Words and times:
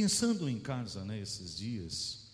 Pensando 0.00 0.48
em 0.48 0.60
casa, 0.60 1.04
né, 1.04 1.20
esses 1.20 1.56
dias, 1.56 2.30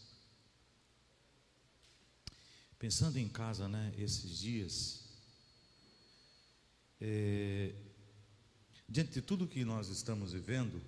pensando 2.78 3.16
em 3.16 3.26
casa, 3.26 3.66
né, 3.66 3.90
esses 3.96 4.38
dias, 4.38 5.08
é, 7.00 7.74
diante 8.86 9.12
de 9.12 9.22
tudo 9.22 9.48
que 9.48 9.64
nós 9.64 9.88
estamos 9.88 10.34
vivendo, 10.34 10.78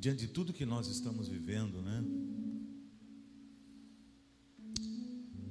diante 0.00 0.26
de 0.26 0.32
tudo 0.32 0.52
que 0.52 0.66
nós 0.66 0.88
estamos 0.88 1.28
vivendo, 1.28 1.80
né, 1.80 2.04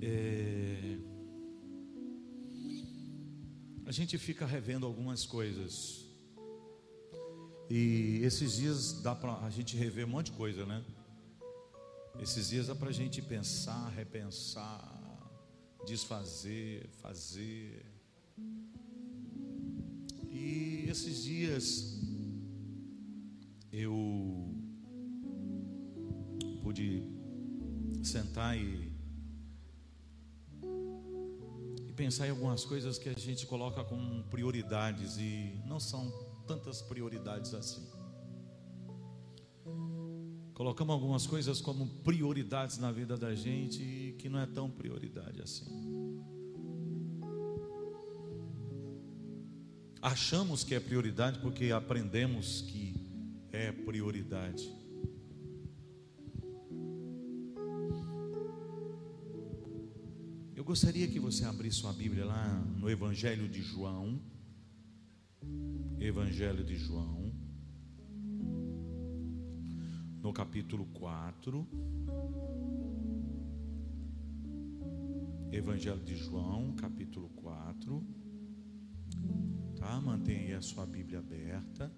é, 0.01 0.97
a 3.85 3.93
gente 3.93 4.17
fica 4.17 4.45
revendo 4.45 4.85
algumas 4.85 5.25
coisas. 5.25 6.12
E 7.75 8.19
esses 8.23 8.57
dias 8.57 9.01
dá 9.01 9.15
para 9.15 9.33
a 9.33 9.49
gente 9.49 9.75
rever 9.75 10.05
um 10.05 10.09
monte 10.09 10.27
de 10.27 10.33
coisa, 10.33 10.63
né? 10.63 10.85
Esses 12.19 12.49
dias 12.49 12.67
dá 12.67 12.75
para 12.75 12.89
a 12.89 12.91
gente 12.91 13.19
pensar, 13.19 13.89
repensar, 13.95 14.79
desfazer, 15.83 16.87
fazer. 17.01 17.83
E 20.29 20.85
esses 20.87 21.23
dias 21.23 21.99
eu 23.71 24.55
pude 26.61 27.09
sentar 28.03 28.55
e 28.55 28.93
e 31.89 31.93
pensar 31.93 32.27
em 32.27 32.29
algumas 32.29 32.63
coisas 32.63 32.99
que 32.99 33.09
a 33.09 33.17
gente 33.17 33.47
coloca 33.47 33.83
como 33.83 34.23
prioridades 34.25 35.17
e 35.17 35.59
não 35.65 35.79
são 35.79 36.32
tantas 36.47 36.81
prioridades 36.81 37.53
assim. 37.53 37.87
Colocamos 40.53 40.93
algumas 40.93 41.25
coisas 41.25 41.59
como 41.59 41.87
prioridades 42.03 42.77
na 42.77 42.91
vida 42.91 43.17
da 43.17 43.33
gente 43.33 44.15
que 44.19 44.29
não 44.29 44.39
é 44.39 44.45
tão 44.45 44.69
prioridade 44.69 45.41
assim. 45.41 46.23
Achamos 50.01 50.63
que 50.63 50.75
é 50.75 50.79
prioridade 50.79 51.39
porque 51.39 51.71
aprendemos 51.71 52.61
que 52.61 52.93
é 53.51 53.71
prioridade. 53.71 54.69
Eu 60.55 60.65
gostaria 60.65 61.07
que 61.07 61.19
você 61.19 61.45
abrisse 61.45 61.79
sua 61.79 61.91
Bíblia 61.91 62.25
lá 62.25 62.47
no 62.77 62.89
Evangelho 62.89 63.49
de 63.49 63.61
João. 63.61 64.21
Evangelho 66.05 66.65
de 66.65 66.75
João. 66.75 67.33
No 70.21 70.33
capítulo 70.33 70.85
4. 70.87 71.65
Evangelho 75.49 76.03
de 76.03 76.17
João, 76.17 76.73
capítulo 76.73 77.29
4. 77.29 78.05
Tá? 79.77 80.01
Mantenha 80.01 80.39
aí 80.41 80.53
a 80.53 80.61
sua 80.61 80.85
Bíblia 80.85 81.19
aberta. 81.19 81.89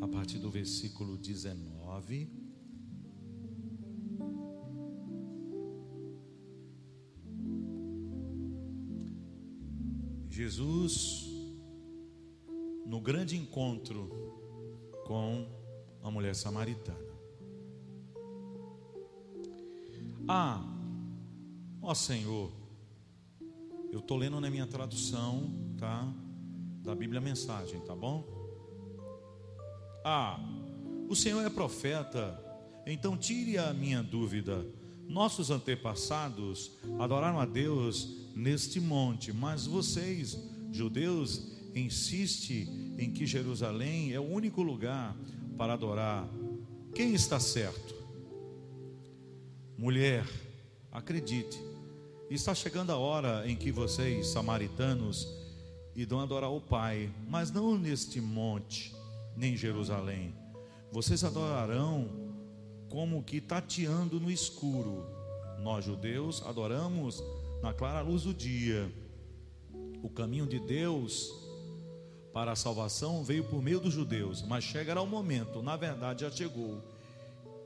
A 0.00 0.08
partir 0.08 0.38
do 0.38 0.50
versículo 0.50 1.18
19. 1.18 2.43
Jesus, 10.34 11.28
no 12.84 13.00
grande 13.00 13.36
encontro 13.36 14.10
com 15.06 15.46
a 16.02 16.10
mulher 16.10 16.34
samaritana. 16.34 16.98
Ah, 20.26 20.60
ó 21.80 21.94
Senhor, 21.94 22.50
eu 23.92 24.00
estou 24.00 24.16
lendo 24.16 24.40
na 24.40 24.50
minha 24.50 24.66
tradução, 24.66 25.52
tá? 25.78 26.12
Da 26.82 26.96
Bíblia 26.96 27.20
Mensagem, 27.20 27.80
tá 27.82 27.94
bom? 27.94 28.24
Ah, 30.04 30.40
o 31.08 31.14
Senhor 31.14 31.46
é 31.46 31.48
profeta, 31.48 32.42
então 32.84 33.16
tire 33.16 33.56
a 33.56 33.72
minha 33.72 34.02
dúvida. 34.02 34.66
Nossos 35.08 35.50
antepassados 35.50 36.72
adoraram 36.98 37.38
a 37.38 37.46
Deus 37.46 38.08
neste 38.34 38.80
monte, 38.80 39.32
mas 39.32 39.66
vocês, 39.66 40.38
judeus, 40.72 41.52
insistem 41.74 42.94
em 42.98 43.12
que 43.12 43.26
Jerusalém 43.26 44.12
é 44.12 44.20
o 44.20 44.28
único 44.28 44.62
lugar 44.62 45.16
para 45.56 45.74
adorar. 45.74 46.28
Quem 46.94 47.14
está 47.14 47.38
certo? 47.38 47.94
Mulher, 49.76 50.24
acredite, 50.90 51.58
está 52.30 52.54
chegando 52.54 52.90
a 52.90 52.96
hora 52.96 53.48
em 53.48 53.56
que 53.56 53.72
vocês, 53.72 54.28
samaritanos, 54.28 55.28
irão 55.94 56.20
adorar 56.20 56.50
o 56.50 56.60
Pai, 56.60 57.12
mas 57.28 57.50
não 57.50 57.76
neste 57.78 58.20
monte, 58.20 58.94
nem 59.36 59.54
em 59.54 59.56
Jerusalém. 59.56 60.34
Vocês 60.90 61.24
adorarão 61.24 62.23
como 62.94 63.24
que 63.24 63.40
tateando 63.40 64.20
no 64.20 64.30
escuro. 64.30 65.04
Nós, 65.58 65.84
judeus, 65.84 66.40
adoramos 66.46 67.20
na 67.60 67.74
clara 67.74 68.00
luz 68.00 68.22
do 68.22 68.32
dia. 68.32 68.88
O 70.00 70.08
caminho 70.08 70.46
de 70.46 70.60
Deus 70.60 71.28
para 72.32 72.52
a 72.52 72.56
salvação 72.56 73.24
veio 73.24 73.42
por 73.42 73.60
meio 73.60 73.80
dos 73.80 73.92
judeus, 73.92 74.42
mas 74.42 74.62
chegará 74.62 75.02
o 75.02 75.08
momento, 75.08 75.60
na 75.60 75.76
verdade 75.76 76.20
já 76.20 76.30
chegou, 76.30 76.80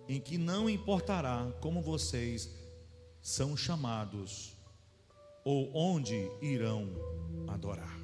em 0.09 0.19
que 0.19 0.39
não 0.39 0.69
importará 0.69 1.53
como 1.61 1.83
vocês 1.83 2.49
são 3.21 3.55
chamados 3.55 4.57
ou 5.45 5.71
onde 5.77 6.27
irão 6.41 6.89
adorar. 7.49 7.99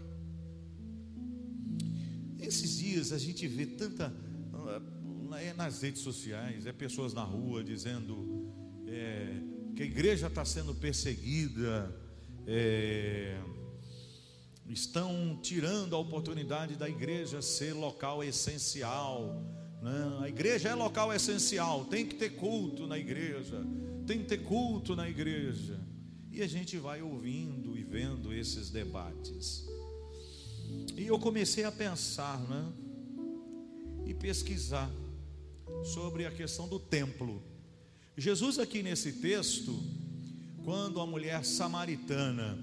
Esses 2.38 2.76
dias 2.76 3.12
a 3.12 3.18
gente 3.18 3.48
vê 3.48 3.64
tanta 3.64 4.12
é 5.36 5.52
nas 5.52 5.82
redes 5.82 6.02
sociais, 6.02 6.66
é 6.66 6.72
pessoas 6.72 7.12
na 7.12 7.22
rua 7.22 7.62
dizendo 7.62 8.52
é, 8.86 9.40
que 9.74 9.82
a 9.82 9.86
igreja 9.86 10.28
está 10.28 10.44
sendo 10.44 10.74
perseguida, 10.74 11.94
é, 12.46 13.38
estão 14.68 15.38
tirando 15.42 15.94
a 15.94 15.98
oportunidade 15.98 16.76
da 16.76 16.88
igreja 16.88 17.42
ser 17.42 17.72
local 17.72 18.22
essencial. 18.22 19.42
Né? 19.82 20.18
A 20.20 20.28
igreja 20.28 20.68
é 20.70 20.74
local 20.74 21.12
essencial, 21.12 21.84
tem 21.84 22.06
que 22.06 22.14
ter 22.14 22.30
culto 22.30 22.86
na 22.86 22.98
igreja, 22.98 23.64
tem 24.06 24.18
que 24.18 24.26
ter 24.26 24.38
culto 24.38 24.96
na 24.96 25.08
igreja. 25.08 25.80
E 26.30 26.42
a 26.42 26.46
gente 26.46 26.76
vai 26.78 27.00
ouvindo 27.00 27.76
e 27.78 27.84
vendo 27.84 28.32
esses 28.32 28.70
debates. 28.70 29.64
E 30.96 31.06
eu 31.06 31.18
comecei 31.18 31.64
a 31.64 31.70
pensar, 31.70 32.40
né? 32.48 32.72
E 34.06 34.12
pesquisar 34.12 34.90
sobre 35.84 36.24
a 36.26 36.30
questão 36.30 36.66
do 36.66 36.78
templo. 36.78 37.42
Jesus, 38.16 38.58
aqui 38.58 38.82
nesse 38.82 39.12
texto, 39.12 39.78
quando 40.64 41.00
a 41.00 41.06
mulher 41.06 41.44
samaritana 41.44 42.58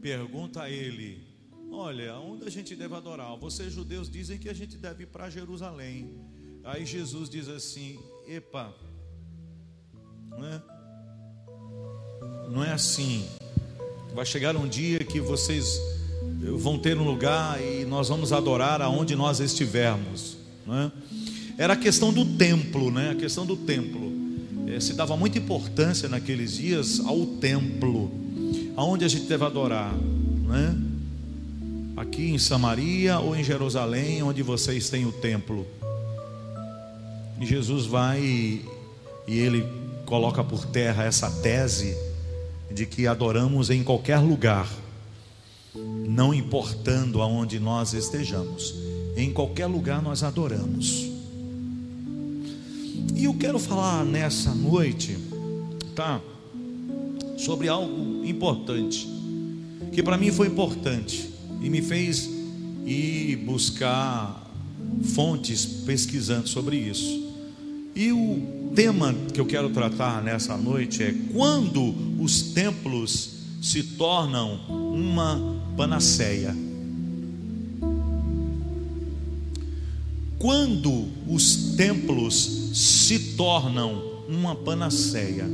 pergunta 0.00 0.62
a 0.62 0.70
ele: 0.70 1.22
Olha, 1.70 2.16
onde 2.16 2.46
a 2.46 2.50
gente 2.50 2.74
deve 2.74 2.94
adorar? 2.94 3.36
Vocês 3.36 3.72
judeus 3.72 4.10
dizem 4.10 4.38
que 4.38 4.48
a 4.48 4.54
gente 4.54 4.76
deve 4.76 5.04
ir 5.04 5.06
para 5.06 5.28
Jerusalém. 5.28 6.18
Aí 6.64 6.86
Jesus 6.86 7.28
diz 7.28 7.48
assim: 7.48 8.00
Epa, 8.26 8.74
não 10.30 10.46
é, 10.46 10.62
não 12.48 12.64
é 12.64 12.72
assim. 12.72 13.28
Vai 14.14 14.24
chegar 14.24 14.56
um 14.56 14.68
dia 14.68 15.00
que 15.00 15.20
vocês 15.20 15.78
vão 16.58 16.78
ter 16.78 16.96
um 16.96 17.04
lugar 17.04 17.62
e 17.62 17.84
nós 17.84 18.08
vamos 18.08 18.32
adorar 18.32 18.80
aonde 18.80 19.14
nós 19.14 19.40
estivermos, 19.40 20.36
não 20.66 20.76
é? 20.76 20.92
Era 21.60 21.74
a 21.74 21.76
questão 21.76 22.10
do 22.10 22.24
templo, 22.24 22.90
né? 22.90 23.10
A 23.10 23.14
questão 23.14 23.44
do 23.44 23.54
templo. 23.54 24.10
É, 24.66 24.80
se 24.80 24.94
dava 24.94 25.14
muita 25.14 25.36
importância 25.36 26.08
naqueles 26.08 26.54
dias 26.54 27.00
ao 27.00 27.26
templo, 27.26 28.10
aonde 28.74 29.04
a 29.04 29.08
gente 29.08 29.26
deve 29.26 29.44
adorar, 29.44 29.92
né? 29.92 30.74
Aqui 31.98 32.30
em 32.30 32.38
Samaria 32.38 33.18
ou 33.18 33.36
em 33.36 33.44
Jerusalém, 33.44 34.22
onde 34.22 34.42
vocês 34.42 34.88
têm 34.88 35.04
o 35.04 35.12
templo. 35.12 35.66
E 37.38 37.44
Jesus 37.44 37.84
vai 37.84 38.22
e, 38.22 38.64
e 39.28 39.38
ele 39.38 39.62
coloca 40.06 40.42
por 40.42 40.64
terra 40.64 41.04
essa 41.04 41.30
tese 41.30 41.94
de 42.72 42.86
que 42.86 43.06
adoramos 43.06 43.68
em 43.68 43.84
qualquer 43.84 44.16
lugar, 44.16 44.66
não 46.08 46.32
importando 46.32 47.20
aonde 47.20 47.60
nós 47.60 47.92
estejamos, 47.92 48.74
em 49.14 49.30
qualquer 49.30 49.66
lugar 49.66 50.00
nós 50.00 50.22
adoramos. 50.22 51.09
E 53.14 53.24
eu 53.24 53.34
quero 53.34 53.58
falar 53.58 54.04
nessa 54.04 54.54
noite, 54.54 55.16
tá? 55.94 56.20
Sobre 57.36 57.68
algo 57.68 58.24
importante. 58.24 59.08
Que 59.92 60.02
para 60.02 60.16
mim 60.16 60.30
foi 60.30 60.46
importante 60.46 61.30
e 61.60 61.68
me 61.68 61.82
fez 61.82 62.28
ir 62.86 63.36
buscar 63.36 64.50
fontes 65.14 65.64
pesquisando 65.64 66.48
sobre 66.48 66.76
isso. 66.76 67.30
E 67.94 68.12
o 68.12 68.70
tema 68.74 69.14
que 69.32 69.40
eu 69.40 69.46
quero 69.46 69.70
tratar 69.70 70.22
nessa 70.22 70.56
noite 70.56 71.02
é 71.02 71.14
quando 71.32 71.94
os 72.18 72.42
templos 72.42 73.30
se 73.60 73.82
tornam 73.82 74.60
uma 74.68 75.60
panaceia. 75.76 76.56
Quando 80.38 81.08
os 81.28 81.74
templos 81.76 82.59
se 82.72 83.18
tornam 83.36 84.24
uma 84.28 84.54
panaceia. 84.54 85.46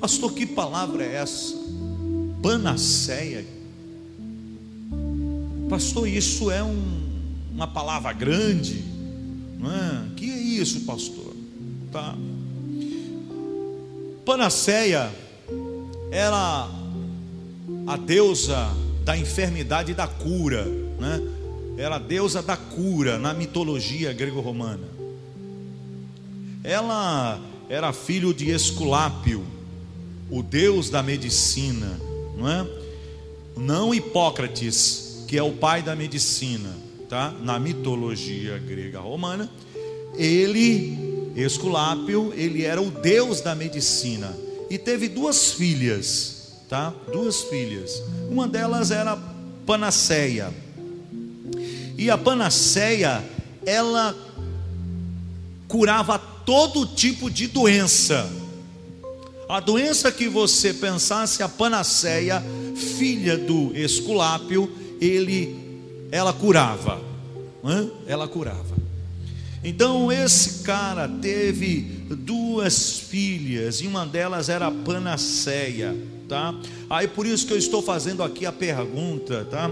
Pastor, 0.00 0.32
que 0.32 0.44
palavra 0.44 1.04
é 1.04 1.14
essa? 1.14 1.54
Panaceia. 2.42 3.46
Pastor, 5.68 6.08
isso 6.08 6.50
é 6.50 6.62
um, 6.62 7.02
uma 7.52 7.66
palavra 7.66 8.12
grande, 8.12 8.84
não 9.58 9.72
é? 9.72 10.14
Que 10.16 10.30
é 10.30 10.36
isso, 10.36 10.80
pastor? 10.80 11.34
Tá? 11.90 12.14
Panaceia 14.24 15.10
era 16.10 16.68
a 17.86 17.96
deusa 17.96 18.68
da 19.04 19.16
enfermidade 19.16 19.92
e 19.92 19.94
da 19.94 20.06
cura, 20.06 20.64
né? 20.98 21.20
Era 21.76 21.96
a 21.96 21.98
deusa 21.98 22.42
da 22.42 22.56
cura 22.56 23.18
na 23.18 23.34
mitologia 23.34 24.12
grego-romana. 24.12 24.93
Ela 26.64 27.38
era 27.68 27.92
filho 27.92 28.32
de 28.32 28.50
Esculápio, 28.50 29.44
o 30.30 30.42
deus 30.42 30.88
da 30.88 31.02
medicina, 31.02 32.00
não 32.38 32.48
é? 32.48 32.66
Não 33.54 33.94
Hipócrates, 33.94 35.24
que 35.28 35.36
é 35.36 35.42
o 35.42 35.52
pai 35.52 35.82
da 35.82 35.94
medicina, 35.94 36.70
tá? 37.06 37.34
Na 37.42 37.58
mitologia 37.58 38.58
grega 38.58 38.98
romana, 38.98 39.50
ele, 40.16 41.32
Esculápio, 41.36 42.32
ele 42.34 42.64
era 42.64 42.80
o 42.80 42.90
deus 42.90 43.42
da 43.42 43.54
medicina 43.54 44.34
e 44.70 44.78
teve 44.78 45.06
duas 45.06 45.52
filhas, 45.52 46.62
tá? 46.66 46.94
Duas 47.12 47.42
filhas. 47.42 48.02
Uma 48.30 48.48
delas 48.48 48.90
era 48.90 49.18
Panaceia. 49.66 50.50
E 51.98 52.08
a 52.08 52.16
Panaceia, 52.16 53.22
ela 53.66 54.16
curava 55.68 56.33
todo 56.44 56.86
tipo 56.86 57.30
de 57.30 57.46
doença. 57.46 58.30
A 59.48 59.60
doença 59.60 60.10
que 60.10 60.28
você 60.28 60.72
pensasse, 60.72 61.42
a 61.42 61.48
panaceia, 61.48 62.42
filha 62.98 63.36
do 63.36 63.76
Esculápio, 63.76 64.72
ele, 65.00 65.54
ela 66.10 66.32
curava. 66.32 67.00
Ela 68.06 68.26
curava. 68.28 68.74
Então 69.62 70.12
esse 70.12 70.62
cara 70.62 71.08
teve 71.08 71.80
duas 72.10 72.98
filhas 72.98 73.80
e 73.80 73.86
uma 73.86 74.04
delas 74.04 74.50
era 74.50 74.66
a 74.66 74.70
panaceia, 74.70 75.96
tá? 76.28 76.54
Aí 76.90 77.08
por 77.08 77.24
isso 77.24 77.46
que 77.46 77.52
eu 77.54 77.58
estou 77.58 77.80
fazendo 77.80 78.22
aqui 78.22 78.44
a 78.44 78.52
pergunta, 78.52 79.46
tá? 79.50 79.70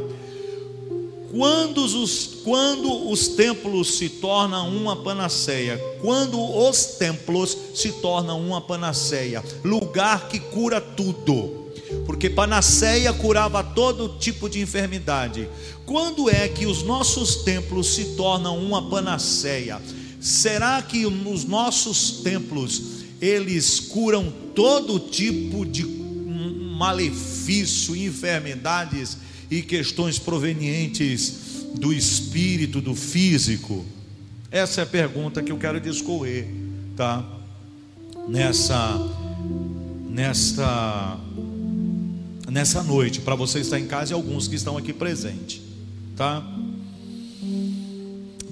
Quando 1.32 1.78
os, 1.78 2.40
quando 2.44 3.10
os 3.10 3.28
templos 3.28 3.96
se 3.96 4.10
tornam 4.10 4.68
uma 4.76 4.96
panaceia, 4.96 5.78
quando 6.02 6.38
os 6.38 6.84
templos 6.98 7.56
se 7.74 7.90
tornam 7.90 8.38
uma 8.38 8.60
panaceia, 8.60 9.42
lugar 9.64 10.28
que 10.28 10.38
cura 10.38 10.78
tudo, 10.78 11.72
porque 12.04 12.28
panaceia 12.28 13.14
curava 13.14 13.64
todo 13.64 14.18
tipo 14.18 14.46
de 14.46 14.60
enfermidade. 14.60 15.48
Quando 15.86 16.28
é 16.28 16.48
que 16.48 16.66
os 16.66 16.82
nossos 16.82 17.36
templos 17.36 17.94
se 17.94 18.14
tornam 18.14 18.58
uma 18.58 18.90
panaceia? 18.90 19.80
Será 20.20 20.82
que 20.82 21.08
nos 21.08 21.44
nossos 21.44 22.20
templos 22.22 22.82
eles 23.22 23.80
curam 23.80 24.30
todo 24.54 25.00
tipo 25.00 25.64
de 25.64 25.82
malefício, 26.76 27.96
enfermidades? 27.96 29.16
E 29.52 29.60
questões 29.60 30.18
provenientes 30.18 31.66
do 31.74 31.92
espírito, 31.92 32.80
do 32.80 32.94
físico? 32.94 33.84
Essa 34.50 34.80
é 34.80 34.84
a 34.84 34.86
pergunta 34.86 35.42
que 35.42 35.52
eu 35.52 35.58
quero 35.58 35.78
discorrer, 35.78 36.48
tá? 36.96 37.22
Nessa 38.26 38.98
nesta 40.08 41.20
nessa 42.50 42.82
noite, 42.82 43.20
para 43.20 43.34
você 43.34 43.60
estar 43.60 43.78
em 43.78 43.86
casa 43.86 44.12
e 44.12 44.14
alguns 44.14 44.48
que 44.48 44.54
estão 44.54 44.78
aqui 44.78 44.92
presentes, 44.92 45.60
tá? 46.16 46.42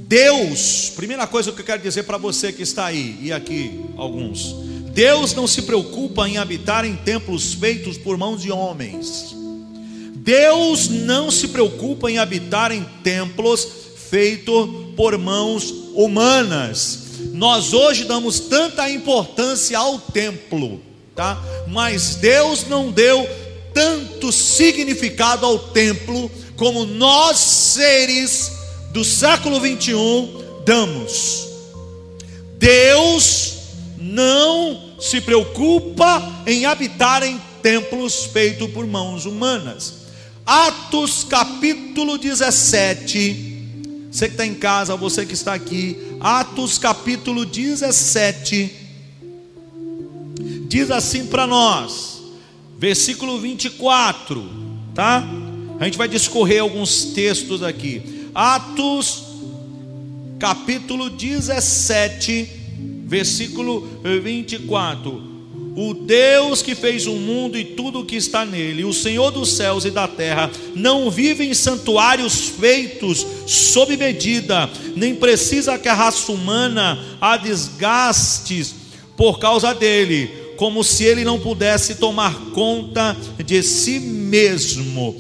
Deus, 0.07 0.93
primeira 0.95 1.27
coisa 1.27 1.51
que 1.51 1.63
eu 1.63 1.65
quero 1.65 1.83
dizer 1.83 2.03
para 2.03 2.19
você 2.19 2.53
que 2.53 2.63
está 2.63 2.87
aí 2.87 3.19
e 3.23 3.33
aqui 3.33 3.81
alguns, 3.97 4.55
Deus 4.93 5.33
não 5.33 5.47
se 5.47 5.63
preocupa 5.63 6.29
em 6.29 6.37
habitar 6.37 6.85
em 6.85 6.95
templos 6.95 7.55
feitos 7.55 7.97
por 7.97 8.19
mãos 8.19 8.43
de 8.43 8.51
homens. 8.51 9.40
Deus 10.23 10.91
não 10.91 11.31
se 11.31 11.49
preocupa 11.49 12.11
em 12.11 12.19
habitar 12.19 12.71
em 12.73 12.85
templos 13.03 13.67
feitos 14.11 14.69
por 14.95 15.17
mãos 15.17 15.73
humanas. 15.95 16.99
Nós 17.33 17.73
hoje 17.73 18.05
damos 18.05 18.39
tanta 18.39 18.91
importância 18.91 19.79
ao 19.79 19.99
templo, 19.99 20.79
tá? 21.17 21.43
Mas 21.69 22.17
Deus 22.17 22.67
não 22.69 22.91
deu 22.91 23.27
tanto 23.73 24.31
significado 24.31 25.47
ao 25.47 25.59
templo 25.59 26.31
como 26.55 26.85
nós 26.85 27.39
seres 27.39 28.53
do 28.93 29.03
século 29.03 29.59
21 29.59 30.63
damos. 30.67 31.49
Deus 32.59 33.55
não 33.97 34.97
se 35.01 35.23
preocupa 35.23 36.43
em 36.47 36.67
habitar 36.67 37.23
em 37.23 37.41
templos 37.63 38.27
feitos 38.27 38.71
por 38.71 38.87
mãos 38.87 39.25
humanas. 39.25 40.00
Atos 40.45 41.25
capítulo 41.25 42.19
17. 42.19 43.49
Você 44.11 44.27
que 44.27 44.35
está 44.35 44.47
em 44.47 44.55
casa, 44.55 44.97
você 44.97 45.25
que 45.25 45.35
está 45.35 45.55
aqui. 45.55 45.97
Atos 46.21 46.79
capítulo 46.79 47.45
17. 47.45 48.71
Diz 50.69 50.91
assim 50.91 51.27
para 51.27 51.47
nós, 51.47 52.23
versículo 52.79 53.39
24, 53.39 54.49
tá? 54.95 55.25
A 55.79 55.85
gente 55.85 55.99
vai 55.99 56.09
discorrer 56.09 56.61
alguns 56.61 57.07
textos 57.07 57.63
aqui. 57.63 58.29
Atos 58.35 59.25
capítulo 60.39 61.11
17, 61.11 62.49
versículo 63.07 63.89
24 64.03 65.30
o 65.83 65.95
Deus 65.95 66.61
que 66.61 66.75
fez 66.75 67.07
o 67.07 67.15
mundo 67.15 67.57
e 67.57 67.65
tudo 67.65 68.01
o 68.01 68.05
que 68.05 68.17
está 68.17 68.45
nele, 68.45 68.85
o 68.85 68.93
Senhor 68.93 69.31
dos 69.31 69.53
céus 69.53 69.87
e 69.87 69.91
da 69.91 70.07
terra, 70.07 70.51
não 70.75 71.11
vive 71.11 71.43
em 71.43 71.55
santuários 71.55 72.51
feitos 72.51 73.27
sob 73.47 73.97
medida, 73.97 74.69
nem 74.95 75.15
precisa 75.15 75.79
que 75.79 75.89
a 75.89 75.95
raça 75.95 76.31
humana 76.31 77.03
a 77.19 77.39
desgastes 77.39 78.75
por 79.17 79.39
causa 79.39 79.73
dele, 79.73 80.31
como 80.59 80.85
se 80.85 81.05
ele 81.05 81.25
não 81.25 81.41
pudesse 81.41 81.95
tomar 81.95 82.35
conta 82.53 83.17
de 83.43 83.63
si 83.63 84.01
mesmo. 84.01 85.17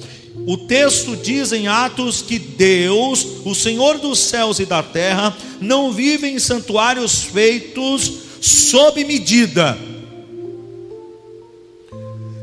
O 0.47 0.59
texto 0.59 1.17
diz 1.17 1.53
em 1.53 1.69
Atos 1.69 2.21
que 2.21 2.39
Deus, 2.39 3.27
o 3.47 3.55
Senhor 3.55 3.97
dos 3.97 4.19
céus 4.19 4.59
e 4.59 4.67
da 4.67 4.83
terra, 4.83 5.35
não 5.59 5.91
vive 5.91 6.29
em 6.29 6.39
santuários 6.39 7.23
feitos 7.23 8.13
sob 8.43 9.03
medida 9.05 9.89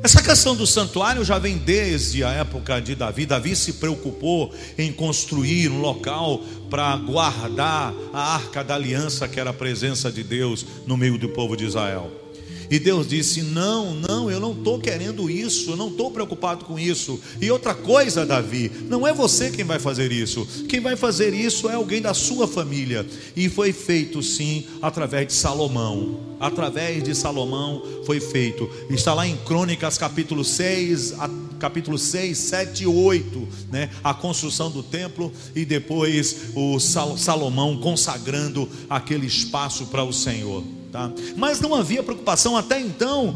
essa 0.08 0.24
questão 0.24 0.56
do 0.56 0.66
santuário 0.66 1.22
já 1.22 1.38
vem 1.38 1.58
desde 1.58 2.24
a 2.24 2.30
época 2.30 2.80
de 2.80 2.96
Davi. 2.96 3.26
Davi 3.26 3.54
se 3.58 3.74
preocupou 3.74 4.54
em 4.78 4.90
construir 4.90 5.70
um 5.70 5.82
local 5.82 6.40
para 6.70 6.96
guardar 6.96 7.94
a 8.14 8.36
arca 8.36 8.64
da 8.64 8.76
aliança, 8.76 9.28
que 9.28 9.38
era 9.38 9.50
a 9.50 9.54
presença 9.54 10.10
de 10.10 10.24
Deus 10.24 10.66
no 10.86 10.96
meio 10.96 11.18
do 11.18 11.28
povo 11.28 11.58
de 11.58 11.66
Israel. 11.66 12.27
E 12.70 12.80
Deus 12.80 13.08
disse: 13.08 13.42
Não, 13.42 13.94
não, 13.94 14.30
eu 14.30 14.40
não 14.40 14.52
estou 14.52 14.80
querendo 14.80 15.30
isso, 15.30 15.72
eu 15.72 15.78
não 15.78 15.88
estou 15.88 16.12
preocupado 16.12 16.66
com 16.66 16.78
isso. 16.78 17.20
E 17.42 17.50
outra 17.50 17.74
coisa, 17.74 18.26
Davi, 18.26 18.72
não 18.90 19.08
é 19.08 19.14
você 19.14 19.50
quem 19.50 19.66
vai 19.66 19.80
fazer 19.80 20.12
isso, 20.12 20.46
quem 20.68 20.80
vai 20.80 20.96
fazer 20.96 21.34
isso 21.34 21.70
é 21.70 21.76
alguém 21.76 22.02
da 22.02 22.14
sua 22.14 22.48
família. 22.48 23.06
E 23.36 23.50
foi 23.50 23.72
feito 23.72 24.22
sim 24.22 24.66
através 24.82 25.28
de 25.28 25.34
Salomão. 25.34 26.28
Através 26.40 27.04
de 27.04 27.16
Salomão 27.16 27.82
foi 28.06 28.20
feito. 28.20 28.70
Está 28.90 29.14
lá 29.14 29.28
em 29.28 29.36
Crônicas 29.38 29.98
capítulo 29.98 30.44
6, 30.44 31.16
capítulo 31.60 31.98
6, 31.98 32.38
7 32.38 32.84
e 32.84 32.88
8, 32.88 33.48
né? 33.72 33.90
A 34.04 34.14
construção 34.14 34.70
do 34.70 34.84
templo 34.84 35.32
e 35.56 35.66
depois 35.66 36.52
o 36.56 36.80
Salomão 36.80 37.78
consagrando 37.78 38.70
aquele 38.90 39.26
espaço 39.26 39.88
para 39.88 40.04
o 40.04 40.14
Senhor. 40.14 40.64
Tá? 40.98 41.12
Mas 41.36 41.62
não 41.62 41.76
havia 41.76 42.02
preocupação 42.02 42.58
até 42.58 42.80
então. 42.80 43.36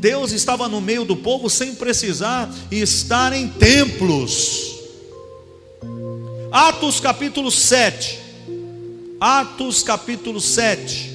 Deus 0.00 0.32
estava 0.32 0.66
no 0.70 0.80
meio 0.80 1.04
do 1.04 1.14
povo 1.14 1.50
sem 1.50 1.74
precisar 1.74 2.50
estar 2.70 3.34
em 3.34 3.46
templos. 3.46 4.72
Atos 6.50 6.98
capítulo 6.98 7.50
7. 7.50 8.18
Atos 9.20 9.82
capítulo 9.82 10.40
7. 10.40 11.12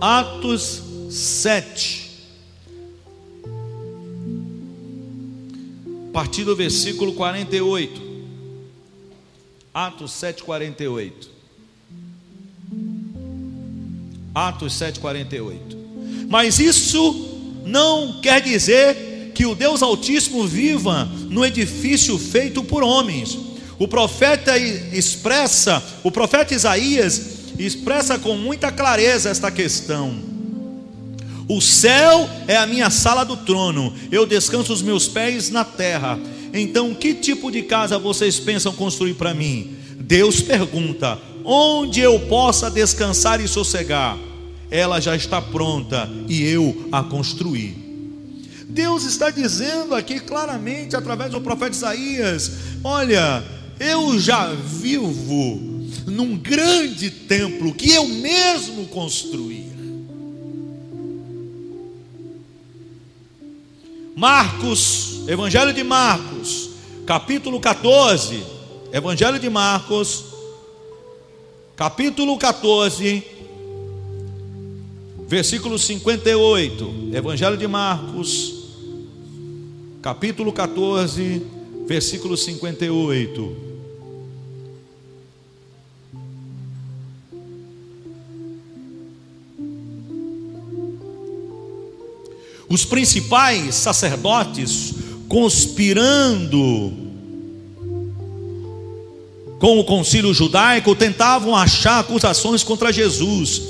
Atos 0.00 0.82
7. 1.10 2.10
A 6.10 6.12
partir 6.12 6.44
do 6.44 6.54
versículo 6.54 7.14
48. 7.14 8.00
Atos 9.74 10.12
7, 10.12 10.44
48. 10.44 11.33
Atos 14.34 14.74
7, 14.74 14.98
48. 14.98 15.78
Mas 16.28 16.58
isso 16.58 17.38
não 17.64 18.20
quer 18.20 18.40
dizer 18.40 19.32
que 19.34 19.46
o 19.46 19.54
Deus 19.54 19.82
Altíssimo 19.82 20.46
viva 20.46 21.08
no 21.28 21.44
edifício 21.44 22.18
feito 22.18 22.62
por 22.64 22.82
homens. 22.82 23.38
O 23.78 23.88
profeta 23.88 24.56
expressa, 24.56 25.82
o 26.02 26.10
profeta 26.10 26.54
Isaías 26.54 27.34
expressa 27.58 28.18
com 28.18 28.36
muita 28.36 28.72
clareza 28.72 29.28
esta 29.28 29.50
questão. 29.50 30.16
O 31.48 31.60
céu 31.60 32.28
é 32.48 32.56
a 32.56 32.66
minha 32.66 32.88
sala 32.90 33.24
do 33.24 33.36
trono, 33.36 33.92
eu 34.10 34.24
descanso 34.24 34.72
os 34.72 34.80
meus 34.80 35.06
pés 35.08 35.50
na 35.50 35.64
terra. 35.64 36.18
Então, 36.52 36.94
que 36.94 37.12
tipo 37.12 37.50
de 37.50 37.62
casa 37.62 37.98
vocês 37.98 38.38
pensam 38.40 38.72
construir 38.72 39.14
para 39.14 39.34
mim? 39.34 39.76
Deus 39.98 40.40
pergunta: 40.40 41.18
onde 41.44 42.00
eu 42.00 42.18
possa 42.20 42.70
descansar 42.70 43.40
e 43.40 43.46
sossegar? 43.46 44.16
Ela 44.70 45.00
já 45.00 45.14
está 45.14 45.40
pronta 45.40 46.08
e 46.28 46.42
eu 46.42 46.88
a 46.90 47.02
construí. 47.02 47.84
Deus 48.68 49.04
está 49.04 49.30
dizendo 49.30 49.94
aqui 49.94 50.18
claramente, 50.18 50.96
através 50.96 51.30
do 51.30 51.40
profeta 51.40 51.76
Isaías: 51.76 52.50
Olha, 52.82 53.44
eu 53.78 54.18
já 54.18 54.52
vivo 54.52 55.88
num 56.06 56.36
grande 56.36 57.10
templo 57.10 57.72
que 57.72 57.92
eu 57.92 58.08
mesmo 58.08 58.86
construí. 58.86 59.72
Marcos, 64.16 65.22
Evangelho 65.26 65.72
de 65.72 65.82
Marcos, 65.82 66.70
capítulo 67.06 67.60
14. 67.60 68.42
Evangelho 68.92 69.40
de 69.40 69.50
Marcos, 69.50 70.24
capítulo 71.76 72.38
14, 72.38 73.24
versículo 75.28 75.78
58. 75.78 76.94
Evangelho 77.12 77.56
de 77.56 77.66
Marcos, 77.66 78.54
capítulo 80.00 80.52
14, 80.52 81.42
versículo 81.86 82.36
58. 82.36 83.74
Os 92.68 92.84
principais 92.84 93.74
sacerdotes 93.74 94.94
conspirando 95.28 97.03
com 99.64 99.80
o 99.80 99.84
concílio 99.84 100.34
judaico 100.34 100.94
tentavam 100.94 101.56
achar 101.56 102.00
acusações 102.00 102.62
contra 102.62 102.92
Jesus 102.92 103.62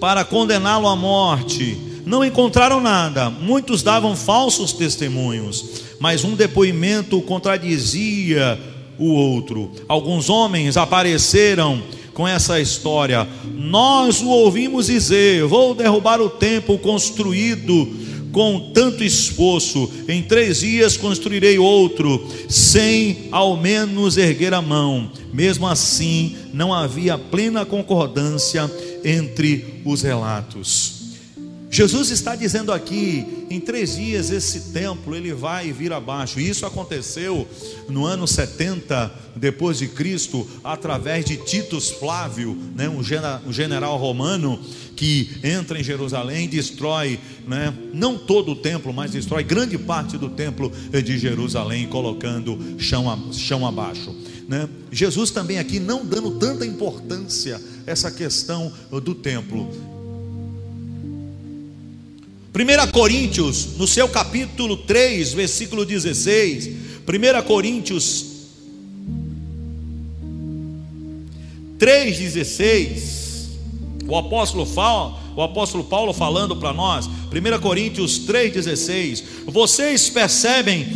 para 0.00 0.24
condená-lo 0.24 0.88
à 0.88 0.96
morte. 0.96 1.76
Não 2.06 2.24
encontraram 2.24 2.80
nada. 2.80 3.28
Muitos 3.28 3.82
davam 3.82 4.16
falsos 4.16 4.72
testemunhos, 4.72 5.82
mas 6.00 6.24
um 6.24 6.34
depoimento 6.34 7.20
contradizia 7.20 8.58
o 8.98 9.12
outro. 9.12 9.70
Alguns 9.86 10.30
homens 10.30 10.78
apareceram 10.78 11.82
com 12.14 12.26
essa 12.26 12.58
história. 12.58 13.28
Nós 13.44 14.22
o 14.22 14.28
ouvimos 14.28 14.86
dizer: 14.86 15.44
Vou 15.44 15.74
derrubar 15.74 16.18
o 16.22 16.30
templo 16.30 16.78
construído 16.78 17.94
com 18.32 18.72
tanto 18.72 19.04
esforço, 19.04 19.90
em 20.08 20.22
três 20.22 20.60
dias 20.60 20.96
construirei 20.96 21.58
outro, 21.58 22.26
sem 22.48 23.28
ao 23.30 23.56
menos 23.56 24.16
erguer 24.16 24.54
a 24.54 24.62
mão. 24.62 25.10
Mesmo 25.32 25.66
assim, 25.66 26.36
não 26.52 26.72
havia 26.72 27.18
plena 27.18 27.64
concordância 27.64 28.70
entre 29.04 29.82
os 29.84 30.02
relatos. 30.02 31.01
Jesus 31.72 32.10
está 32.10 32.36
dizendo 32.36 32.70
aqui, 32.70 33.46
em 33.48 33.58
três 33.58 33.96
dias 33.96 34.30
esse 34.30 34.72
templo 34.72 35.16
ele 35.16 35.32
vai 35.32 35.72
vir 35.72 35.90
abaixo. 35.90 36.38
Isso 36.38 36.66
aconteceu 36.66 37.48
no 37.88 38.04
ano 38.04 38.28
70 38.28 39.10
depois 39.34 39.78
de 39.78 39.88
Cristo, 39.88 40.46
através 40.62 41.24
de 41.24 41.38
Titus 41.38 41.90
Flávio, 41.90 42.54
né, 42.76 42.90
um, 42.90 43.02
general 43.50 43.96
romano 43.96 44.60
que 44.94 45.30
entra 45.42 45.80
em 45.80 45.82
Jerusalém, 45.82 46.46
destrói, 46.46 47.18
né, 47.48 47.72
não 47.94 48.18
todo 48.18 48.52
o 48.52 48.56
templo, 48.56 48.92
mas 48.92 49.12
destrói 49.12 49.42
grande 49.42 49.78
parte 49.78 50.18
do 50.18 50.28
templo 50.28 50.70
de 51.02 51.18
Jerusalém, 51.18 51.88
colocando 51.88 52.58
chão, 52.78 53.10
a, 53.10 53.18
chão 53.32 53.66
abaixo. 53.66 54.14
Né? 54.46 54.68
Jesus 54.90 55.30
também 55.30 55.58
aqui 55.58 55.80
não 55.80 56.04
dando 56.04 56.32
tanta 56.32 56.66
importância 56.66 57.58
essa 57.86 58.10
questão 58.10 58.70
do 58.90 59.14
templo. 59.14 60.01
1 62.54 62.90
Coríntios, 62.92 63.78
no 63.78 63.86
seu 63.86 64.06
capítulo 64.06 64.76
3, 64.76 65.32
versículo 65.32 65.86
16, 65.86 66.66
1 66.66 67.42
Coríntios 67.46 68.26
3,16, 71.78 73.48
o 74.06 74.14
apóstolo 74.14 74.66
fala, 74.66 75.18
o 75.34 75.40
apóstolo 75.40 75.82
Paulo 75.82 76.12
falando 76.12 76.54
para 76.54 76.74
nós, 76.74 77.06
1 77.06 77.60
Coríntios 77.62 78.20
3,16, 78.26 79.24
vocês 79.46 80.10
percebem 80.10 80.86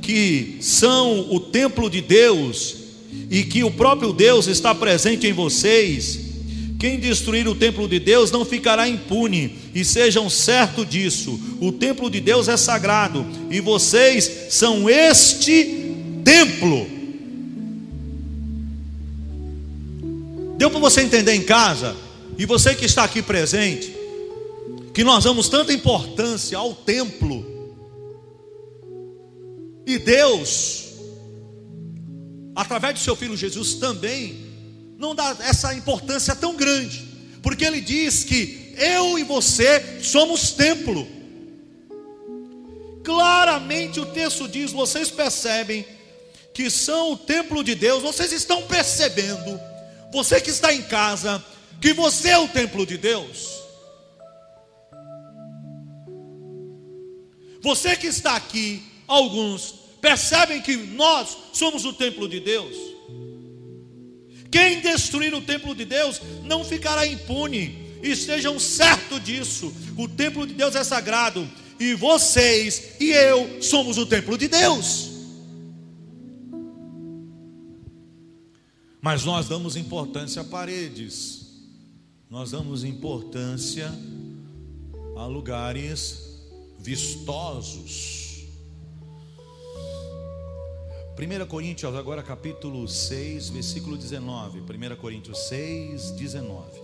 que 0.00 0.56
são 0.62 1.30
o 1.30 1.38
templo 1.38 1.90
de 1.90 2.00
Deus 2.00 2.76
e 3.30 3.44
que 3.44 3.62
o 3.62 3.70
próprio 3.70 4.14
Deus 4.14 4.46
está 4.46 4.74
presente 4.74 5.26
em 5.26 5.32
vocês, 5.34 6.21
quem 6.82 6.98
destruir 6.98 7.46
o 7.46 7.54
templo 7.54 7.86
de 7.86 8.00
Deus 8.00 8.32
não 8.32 8.44
ficará 8.44 8.88
impune, 8.88 9.56
e 9.72 9.84
sejam 9.84 10.28
certos 10.28 10.84
disso. 10.84 11.38
O 11.60 11.70
templo 11.70 12.10
de 12.10 12.20
Deus 12.20 12.48
é 12.48 12.56
sagrado, 12.56 13.24
e 13.48 13.60
vocês 13.60 14.48
são 14.50 14.90
este 14.90 15.94
templo. 16.24 16.84
Deu 20.58 20.72
para 20.72 20.80
você 20.80 21.02
entender 21.02 21.34
em 21.34 21.44
casa, 21.44 21.94
e 22.36 22.44
você 22.44 22.74
que 22.74 22.84
está 22.84 23.04
aqui 23.04 23.22
presente, 23.22 23.94
que 24.92 25.04
nós 25.04 25.22
damos 25.22 25.48
tanta 25.48 25.72
importância 25.72 26.58
ao 26.58 26.74
templo, 26.74 27.46
e 29.86 29.98
Deus, 30.00 30.94
através 32.56 32.94
do 32.94 32.98
seu 32.98 33.14
filho 33.14 33.36
Jesus, 33.36 33.74
também 33.74 34.51
não 35.02 35.16
dá 35.16 35.36
essa 35.40 35.74
importância 35.74 36.32
tão 36.36 36.54
grande, 36.54 37.04
porque 37.42 37.64
ele 37.64 37.80
diz 37.80 38.22
que 38.22 38.72
eu 38.78 39.18
e 39.18 39.24
você 39.24 40.00
somos 40.00 40.52
templo. 40.52 41.08
Claramente 43.02 43.98
o 43.98 44.06
texto 44.06 44.46
diz: 44.46 44.70
vocês 44.70 45.10
percebem 45.10 45.84
que 46.54 46.70
são 46.70 47.14
o 47.14 47.16
templo 47.16 47.64
de 47.64 47.74
Deus, 47.74 48.00
vocês 48.00 48.30
estão 48.30 48.62
percebendo, 48.62 49.60
você 50.12 50.40
que 50.40 50.50
está 50.50 50.72
em 50.72 50.82
casa, 50.82 51.44
que 51.80 51.92
você 51.92 52.28
é 52.28 52.38
o 52.38 52.46
templo 52.46 52.86
de 52.86 52.96
Deus. 52.96 53.60
Você 57.60 57.96
que 57.96 58.06
está 58.06 58.36
aqui, 58.36 58.84
alguns 59.08 59.74
percebem 60.00 60.60
que 60.62 60.76
nós 60.76 61.36
somos 61.52 61.84
o 61.84 61.92
templo 61.92 62.28
de 62.28 62.38
Deus. 62.38 62.91
Quem 64.52 64.82
destruir 64.82 65.32
o 65.32 65.40
templo 65.40 65.74
de 65.74 65.86
Deus 65.86 66.20
não 66.44 66.62
ficará 66.62 67.06
impune. 67.06 67.98
Estejam 68.02 68.58
certos 68.60 69.24
disso. 69.24 69.72
O 69.96 70.06
templo 70.06 70.46
de 70.46 70.52
Deus 70.52 70.76
é 70.76 70.84
sagrado. 70.84 71.48
E 71.80 71.94
vocês 71.94 73.00
e 73.00 73.10
eu 73.10 73.62
somos 73.62 73.96
o 73.96 74.04
templo 74.04 74.36
de 74.36 74.48
Deus. 74.48 75.10
Mas 79.00 79.24
nós 79.24 79.48
damos 79.48 79.74
importância 79.74 80.42
a 80.42 80.44
paredes. 80.44 81.46
Nós 82.28 82.50
damos 82.50 82.84
importância 82.84 83.90
a 85.16 85.24
lugares 85.24 86.40
vistosos 86.78 88.21
1 91.14 91.46
Coríntios, 91.46 91.94
agora 91.94 92.22
capítulo 92.22 92.88
6, 92.88 93.50
versículo 93.50 93.98
19. 93.98 94.60
1 94.60 94.96
Coríntios 94.96 95.38
6, 95.48 96.12
19. 96.12 96.80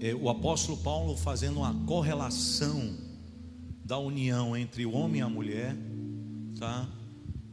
É, 0.00 0.14
o 0.14 0.30
apóstolo 0.30 0.78
Paulo 0.78 1.14
fazendo 1.14 1.58
uma 1.58 1.74
correlação 1.84 2.96
da 3.84 3.98
união 3.98 4.56
entre 4.56 4.86
o 4.86 4.92
homem 4.92 5.20
e 5.20 5.22
a 5.22 5.28
mulher, 5.28 5.76
tá? 6.58 6.88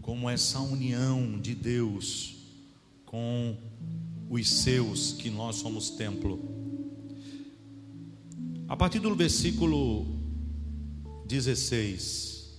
Como 0.01 0.29
essa 0.29 0.61
união 0.61 1.37
de 1.41 1.53
Deus 1.53 2.35
com 3.05 3.57
os 4.29 4.49
seus 4.49 5.11
que 5.11 5.29
nós 5.29 5.57
somos 5.57 5.89
templo. 5.89 6.52
A 8.73 8.75
partir 8.75 8.97
do 8.97 9.13
versículo 9.13 10.03
16: 11.27 12.57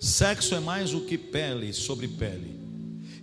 Sexo 0.00 0.56
é 0.56 0.58
mais 0.58 0.90
do 0.90 1.02
que 1.02 1.16
pele 1.16 1.72
sobre 1.72 2.08
pele, 2.08 2.58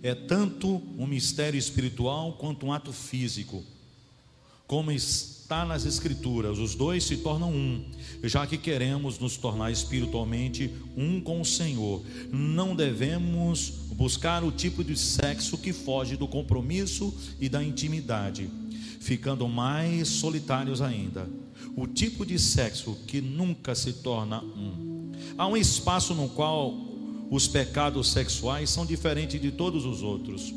é 0.02 0.14
tanto 0.14 0.80
um 0.96 1.06
mistério 1.06 1.58
espiritual 1.58 2.32
quanto 2.38 2.64
um 2.64 2.72
ato 2.72 2.94
físico, 2.94 3.62
como 4.66 4.90
está 4.90 5.66
nas 5.66 5.84
Escrituras, 5.84 6.58
os 6.58 6.74
dois 6.74 7.04
se 7.04 7.18
tornam 7.18 7.52
um, 7.52 7.84
já 8.24 8.46
que 8.46 8.56
queremos 8.56 9.18
nos 9.18 9.36
tornar 9.36 9.70
espiritualmente 9.70 10.72
um 10.96 11.20
com 11.20 11.42
o 11.42 11.44
Senhor. 11.44 12.02
Não 12.32 12.74
devemos 12.74 13.68
buscar 13.92 14.42
o 14.42 14.50
tipo 14.50 14.82
de 14.82 14.96
sexo 14.96 15.58
que 15.58 15.74
foge 15.74 16.16
do 16.16 16.26
compromisso 16.26 17.14
e 17.38 17.50
da 17.50 17.62
intimidade, 17.62 18.48
ficando 18.98 19.46
mais 19.46 20.08
solitários 20.08 20.80
ainda. 20.80 21.28
O 21.74 21.86
tipo 21.86 22.24
de 22.24 22.38
sexo 22.38 22.96
que 23.06 23.20
nunca 23.20 23.74
se 23.74 23.94
torna 23.94 24.42
um. 24.42 25.12
Há 25.36 25.46
um 25.46 25.56
espaço 25.56 26.14
no 26.14 26.28
qual 26.28 26.74
os 27.30 27.48
pecados 27.48 28.12
sexuais 28.12 28.70
são 28.70 28.86
diferentes 28.86 29.40
de 29.40 29.50
todos 29.50 29.84
os 29.84 30.02
outros. 30.02 30.54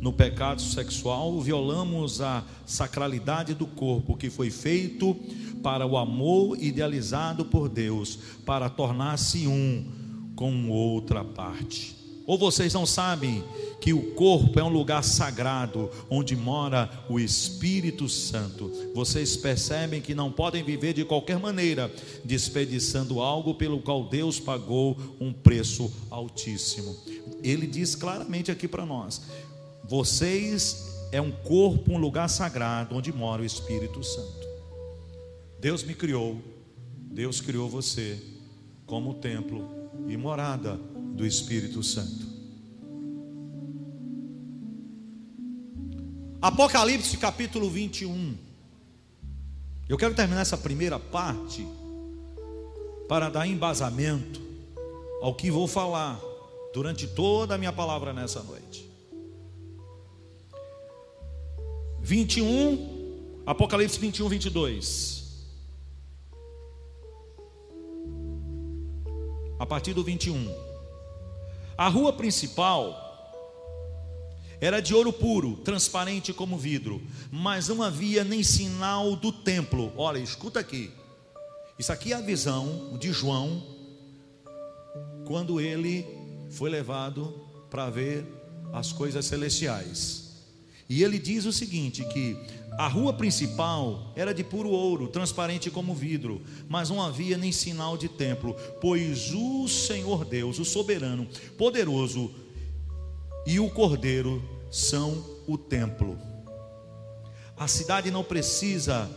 No 0.00 0.12
pecado 0.12 0.60
sexual, 0.60 1.40
violamos 1.40 2.20
a 2.20 2.44
sacralidade 2.66 3.54
do 3.54 3.66
corpo 3.66 4.16
que 4.16 4.28
foi 4.28 4.50
feito 4.50 5.16
para 5.62 5.86
o 5.86 5.96
amor 5.96 6.62
idealizado 6.62 7.46
por 7.46 7.70
Deus, 7.70 8.18
para 8.44 8.68
tornar-se 8.68 9.46
um 9.46 9.84
com 10.36 10.68
outra 10.68 11.24
parte. 11.24 12.03
Ou 12.26 12.38
vocês 12.38 12.72
não 12.72 12.86
sabem 12.86 13.44
que 13.80 13.92
o 13.92 14.14
corpo 14.14 14.58
é 14.58 14.64
um 14.64 14.70
lugar 14.70 15.04
sagrado 15.04 15.90
onde 16.08 16.34
mora 16.34 16.90
o 17.08 17.20
Espírito 17.20 18.08
Santo? 18.08 18.72
Vocês 18.94 19.36
percebem 19.36 20.00
que 20.00 20.14
não 20.14 20.32
podem 20.32 20.64
viver 20.64 20.94
de 20.94 21.04
qualquer 21.04 21.38
maneira, 21.38 21.92
desperdiçando 22.24 23.20
algo 23.20 23.54
pelo 23.54 23.82
qual 23.82 24.04
Deus 24.04 24.40
pagou 24.40 24.96
um 25.20 25.32
preço 25.32 25.92
altíssimo. 26.10 26.96
Ele 27.42 27.66
diz 27.66 27.94
claramente 27.94 28.50
aqui 28.50 28.66
para 28.66 28.86
nós: 28.86 29.20
vocês 29.84 31.06
é 31.12 31.20
um 31.20 31.30
corpo, 31.30 31.92
um 31.92 31.98
lugar 31.98 32.28
sagrado 32.28 32.96
onde 32.96 33.12
mora 33.12 33.42
o 33.42 33.44
Espírito 33.44 34.02
Santo. 34.02 34.48
Deus 35.60 35.82
me 35.82 35.94
criou, 35.94 36.40
Deus 36.96 37.40
criou 37.40 37.68
você 37.68 38.18
como 38.86 39.14
templo 39.14 39.68
e 40.08 40.16
morada 40.16 40.80
do 41.14 41.24
Espírito 41.24 41.82
Santo. 41.82 42.26
Apocalipse 46.42 47.16
capítulo 47.16 47.70
21. 47.70 48.36
Eu 49.88 49.96
quero 49.96 50.14
terminar 50.14 50.42
essa 50.42 50.58
primeira 50.58 50.98
parte 50.98 51.66
para 53.08 53.30
dar 53.30 53.46
embasamento 53.46 54.42
ao 55.22 55.34
que 55.34 55.50
vou 55.50 55.66
falar 55.66 56.20
durante 56.74 57.06
toda 57.06 57.54
a 57.54 57.58
minha 57.58 57.72
palavra 57.72 58.12
nessa 58.12 58.42
noite. 58.42 58.86
21, 62.00 63.42
Apocalipse 63.46 63.98
21, 63.98 64.28
22. 64.28 65.24
A 69.58 69.64
partir 69.64 69.94
do 69.94 70.04
21. 70.04 70.73
A 71.76 71.88
rua 71.88 72.12
principal 72.12 73.00
era 74.60 74.80
de 74.80 74.94
ouro 74.94 75.12
puro, 75.12 75.56
transparente 75.58 76.32
como 76.32 76.56
vidro, 76.56 77.02
mas 77.30 77.68
não 77.68 77.82
havia 77.82 78.22
nem 78.24 78.42
sinal 78.42 79.16
do 79.16 79.32
templo. 79.32 79.92
Olha, 79.96 80.18
escuta 80.18 80.60
aqui. 80.60 80.90
Isso 81.78 81.92
aqui 81.92 82.12
é 82.12 82.16
a 82.16 82.20
visão 82.20 82.96
de 82.98 83.12
João 83.12 83.62
quando 85.26 85.60
ele 85.60 86.06
foi 86.50 86.70
levado 86.70 87.40
para 87.68 87.90
ver 87.90 88.24
as 88.72 88.92
coisas 88.92 89.26
celestiais. 89.26 90.24
E 90.88 91.02
ele 91.02 91.18
diz 91.18 91.44
o 91.44 91.52
seguinte: 91.52 92.04
que 92.04 92.36
a 92.76 92.88
rua 92.88 93.12
principal 93.12 94.12
era 94.16 94.34
de 94.34 94.42
puro 94.42 94.70
ouro, 94.70 95.08
transparente 95.08 95.70
como 95.70 95.94
vidro, 95.94 96.42
mas 96.68 96.90
não 96.90 97.00
havia 97.00 97.38
nem 97.38 97.52
sinal 97.52 97.96
de 97.96 98.08
templo, 98.08 98.56
pois 98.80 99.32
o 99.32 99.68
Senhor 99.68 100.24
Deus, 100.24 100.58
o 100.58 100.64
soberano, 100.64 101.28
poderoso 101.56 102.30
e 103.46 103.60
o 103.60 103.70
Cordeiro 103.70 104.42
são 104.70 105.24
o 105.46 105.56
templo. 105.56 106.18
A 107.56 107.68
cidade 107.68 108.10
não 108.10 108.24
precisa 108.24 109.08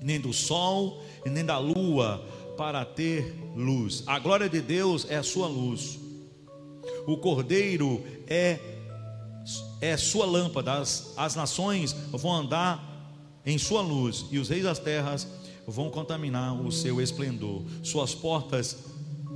nem 0.00 0.18
do 0.20 0.32
sol 0.32 1.02
nem 1.30 1.44
da 1.44 1.58
lua 1.58 2.24
para 2.56 2.84
ter 2.84 3.34
luz. 3.56 4.02
A 4.06 4.18
glória 4.18 4.48
de 4.48 4.60
Deus 4.60 5.06
é 5.08 5.16
a 5.16 5.22
sua 5.22 5.48
luz. 5.48 5.98
O 7.06 7.16
Cordeiro 7.18 8.02
é 8.26 8.58
é 9.84 9.96
sua 9.98 10.24
lâmpada, 10.24 10.72
as, 10.72 11.12
as 11.14 11.34
nações 11.34 11.94
vão 12.10 12.32
andar 12.32 13.12
em 13.44 13.58
sua 13.58 13.82
luz, 13.82 14.24
e 14.30 14.38
os 14.38 14.48
reis 14.48 14.64
das 14.64 14.78
terras 14.78 15.26
vão 15.66 15.90
contaminar 15.90 16.58
o 16.58 16.72
seu 16.72 17.02
esplendor. 17.02 17.62
Suas 17.82 18.14
portas 18.14 18.78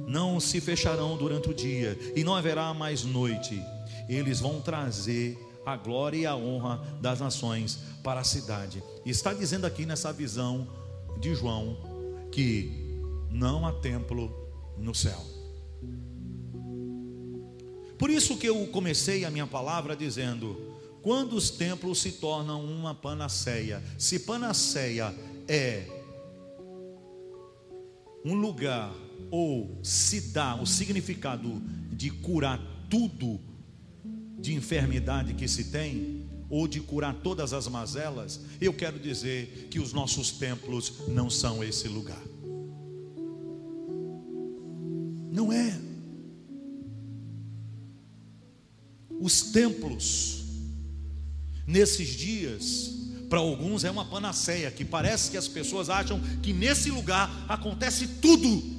não 0.07 0.41
se 0.41 0.59
fecharão 0.59 1.19
durante 1.19 1.51
o 1.51 1.55
dia, 1.55 1.99
e 2.17 2.25
não 2.25 2.35
haverá 2.35 2.73
mais 2.73 3.05
noite. 3.05 3.63
Eles 4.09 4.41
vão 4.41 4.59
trazer 4.61 5.39
a 5.67 5.77
glória 5.77 6.17
e 6.17 6.27
a 6.27 6.35
honra 6.35 6.83
das 6.99 7.21
nações 7.21 7.79
para 8.03 8.21
a 8.21 8.25
cidade. 8.25 8.83
Está 9.05 9.35
dizendo 9.35 9.67
aqui 9.67 9.85
nessa 9.85 10.11
visão 10.15 10.67
de 11.21 11.35
João 11.35 11.77
que 12.33 12.73
não 13.31 13.67
há 13.67 13.73
templo 13.73 14.33
no 14.79 14.95
céu. 14.95 15.38
Por 17.99 18.11
isso 18.11 18.37
que 18.37 18.49
eu 18.49 18.67
comecei 18.69 19.25
a 19.25 19.31
minha 19.31 19.47
palavra 19.47 19.97
dizendo: 19.97 20.77
quando 21.03 21.35
os 21.35 21.51
templos 21.51 22.01
se 22.01 22.13
tornam 22.13 22.65
uma 22.65 22.95
panaceia, 22.95 23.83
se 23.99 24.21
panaceia 24.21 25.15
é 25.47 25.87
um 28.25 28.35
lugar 28.35 28.93
ou 29.31 29.79
se 29.83 30.33
dá 30.33 30.55
o 30.55 30.67
significado 30.67 31.61
de 31.93 32.11
curar 32.11 32.61
tudo 32.89 33.41
de 34.39 34.55
enfermidade 34.55 35.35
que 35.35 35.49
se 35.49 35.65
tem, 35.65 36.29
ou 36.51 36.67
de 36.67 36.81
curar 36.81 37.15
todas 37.23 37.53
as 37.53 37.69
mazelas, 37.69 38.41
eu 38.61 38.73
quero 38.73 38.99
dizer 38.99 39.69
que 39.71 39.79
os 39.79 39.93
nossos 39.93 40.31
templos 40.31 40.95
não 41.09 41.29
são 41.29 41.63
esse 41.63 41.89
lugar. 41.89 42.23
Não 45.31 45.53
é. 45.53 45.88
Os 49.21 49.43
templos, 49.43 50.45
nesses 51.67 52.09
dias, 52.09 52.91
para 53.29 53.39
alguns 53.39 53.85
é 53.85 53.91
uma 53.91 54.05
panaceia, 54.05 54.71
que 54.71 54.85
parece 54.85 55.31
que 55.31 55.37
as 55.37 55.49
pessoas 55.49 55.91
acham 55.91 56.21
que 56.43 56.53
nesse 56.53 56.91
lugar 56.91 57.31
acontece 57.49 58.07
tudo, 58.21 58.79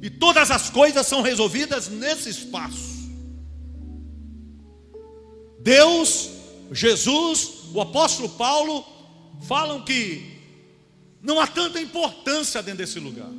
e 0.00 0.08
todas 0.10 0.50
as 0.50 0.70
coisas 0.70 1.06
são 1.06 1.22
resolvidas 1.22 1.88
nesse 1.88 2.30
espaço. 2.30 2.98
Deus, 5.60 6.30
Jesus, 6.72 7.50
o 7.74 7.80
apóstolo 7.80 8.28
Paulo 8.30 8.84
falam 9.42 9.84
que 9.84 10.38
não 11.20 11.40
há 11.40 11.46
tanta 11.46 11.80
importância 11.80 12.62
dentro 12.62 12.78
desse 12.78 12.98
lugar. 12.98 13.30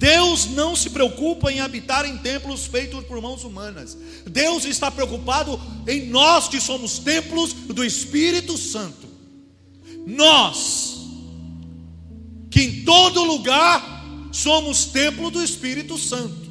Deus 0.00 0.46
não 0.46 0.74
se 0.74 0.88
preocupa 0.88 1.52
em 1.52 1.60
habitar 1.60 2.06
em 2.06 2.16
templos 2.16 2.64
feitos 2.64 3.04
por 3.04 3.20
mãos 3.20 3.44
humanas. 3.44 3.94
Deus 4.26 4.64
está 4.64 4.90
preocupado 4.90 5.60
em 5.86 6.06
nós 6.06 6.48
que 6.48 6.58
somos 6.58 6.98
templos 7.00 7.52
do 7.52 7.84
Espírito 7.84 8.56
Santo. 8.56 9.06
Nós, 10.06 10.96
que 12.50 12.62
em 12.62 12.82
todo 12.82 13.22
lugar 13.22 14.02
somos 14.32 14.86
templo 14.86 15.30
do 15.30 15.44
Espírito 15.44 15.98
Santo. 15.98 16.50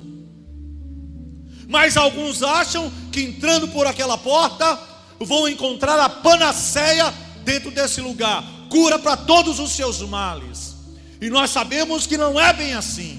Mas 1.67 1.97
alguns 1.97 2.43
acham 2.43 2.91
que 3.11 3.23
entrando 3.23 3.67
por 3.69 3.87
aquela 3.87 4.15
porta 4.15 4.79
vão 5.19 5.49
encontrar 5.49 5.99
a 5.99 6.07
panaceia 6.07 7.11
dentro 7.43 7.71
desse 7.71 7.99
lugar, 7.99 8.43
cura 8.69 8.99
para 8.99 9.17
todos 9.17 9.59
os 9.59 9.71
seus 9.71 10.01
males. 10.01 10.75
E 11.19 11.31
nós 11.31 11.49
sabemos 11.49 12.05
que 12.05 12.15
não 12.15 12.39
é 12.39 12.53
bem 12.53 12.75
assim. 12.75 13.18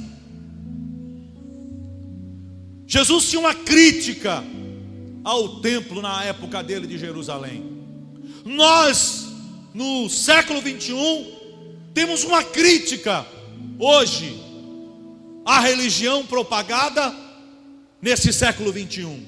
Jesus 2.91 3.31
tinha 3.31 3.39
uma 3.39 3.55
crítica 3.55 4.43
ao 5.23 5.61
templo 5.61 6.03
na 6.03 6.25
época 6.25 6.61
dele 6.61 6.89
de 6.89 6.99
Jerusalém. 6.99 7.63
Nós, 8.45 9.29
no 9.73 10.11
século 10.11 10.61
21, 10.61 11.31
temos 11.95 12.25
uma 12.25 12.43
crítica 12.43 13.25
hoje 13.79 14.37
à 15.47 15.61
religião 15.61 16.27
propagada 16.27 17.15
nesse 18.03 18.33
século 18.33 18.73
21. 18.73 19.25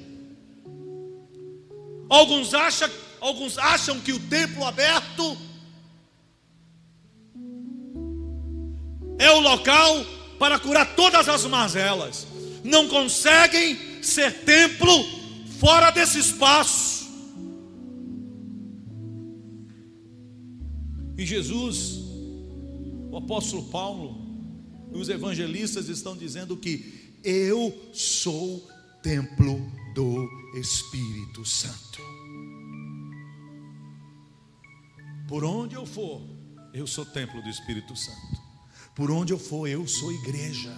Alguns 2.08 2.54
acham, 2.54 2.90
alguns 3.20 3.58
acham 3.58 4.00
que 4.00 4.12
o 4.12 4.18
templo 4.18 4.64
aberto 4.64 5.38
é 9.20 9.30
o 9.30 9.38
local 9.38 10.04
para 10.36 10.58
curar 10.58 10.96
todas 10.96 11.28
as 11.28 11.44
mazelas. 11.44 12.31
Não 12.64 12.88
conseguem 12.88 14.02
ser 14.02 14.44
templo 14.44 15.04
fora 15.58 15.90
desse 15.90 16.18
espaço. 16.18 17.02
E 21.16 21.24
Jesus, 21.24 21.98
o 23.10 23.16
apóstolo 23.16 23.64
Paulo, 23.64 24.20
e 24.92 24.96
os 24.96 25.08
evangelistas 25.08 25.88
estão 25.88 26.16
dizendo 26.16 26.56
que 26.56 27.14
eu 27.24 27.72
sou 27.92 28.68
templo 29.02 29.60
do 29.94 30.28
Espírito 30.54 31.44
Santo. 31.44 32.00
Por 35.28 35.44
onde 35.44 35.74
eu 35.74 35.86
for, 35.86 36.20
eu 36.74 36.86
sou 36.86 37.06
templo 37.06 37.40
do 37.42 37.48
Espírito 37.48 37.96
Santo. 37.96 38.42
Por 38.94 39.10
onde 39.10 39.32
eu 39.32 39.38
for, 39.38 39.66
eu 39.66 39.86
sou 39.86 40.12
igreja. 40.12 40.76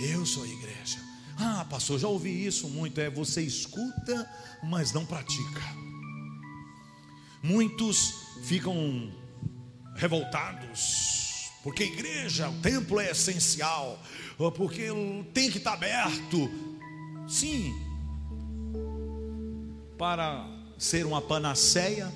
Eu 0.00 0.24
sou 0.24 0.46
igreja. 0.46 0.98
Ah, 1.38 1.66
pastor, 1.68 1.98
já 1.98 2.08
ouvi 2.08 2.46
isso 2.46 2.68
muito. 2.68 3.00
É 3.00 3.10
você 3.10 3.42
escuta, 3.42 4.30
mas 4.62 4.92
não 4.92 5.04
pratica. 5.04 5.62
Muitos 7.42 8.14
ficam 8.44 9.12
revoltados, 9.96 11.50
porque 11.62 11.82
a 11.82 11.86
igreja, 11.86 12.48
o 12.48 12.60
templo 12.60 13.00
é 13.00 13.10
essencial, 13.10 14.00
porque 14.56 14.88
tem 15.34 15.50
que 15.50 15.58
estar 15.58 15.74
aberto. 15.74 16.48
Sim, 17.28 17.74
para 19.98 20.48
ser 20.78 21.06
uma 21.06 21.20
panaceia, 21.20 22.12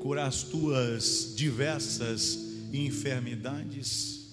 curar 0.00 0.28
as 0.28 0.42
tuas 0.42 1.32
diversas 1.34 2.38
enfermidades, 2.72 4.23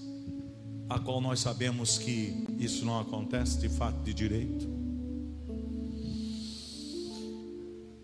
a 0.91 0.99
qual 0.99 1.21
nós 1.21 1.39
sabemos 1.39 1.97
que 1.97 2.45
isso 2.60 2.84
não 2.84 2.99
acontece 2.99 3.58
de 3.58 3.69
fato 3.69 4.04
de 4.04 4.13
direito. 4.13 4.67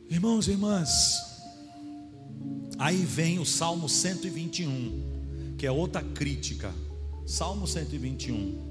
Irmãos 0.10 0.48
e 0.48 0.52
irmãs, 0.52 1.20
aí 2.80 3.04
vem 3.04 3.40
o 3.40 3.46
Salmo 3.46 3.90
121, 3.90 5.56
que 5.58 5.66
é 5.68 5.72
outra 5.72 6.02
crítica. 6.02 6.74
Salmo 7.26 7.68
121. 7.68 8.68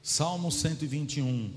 Salmo 0.00 0.52
121. 0.52 1.50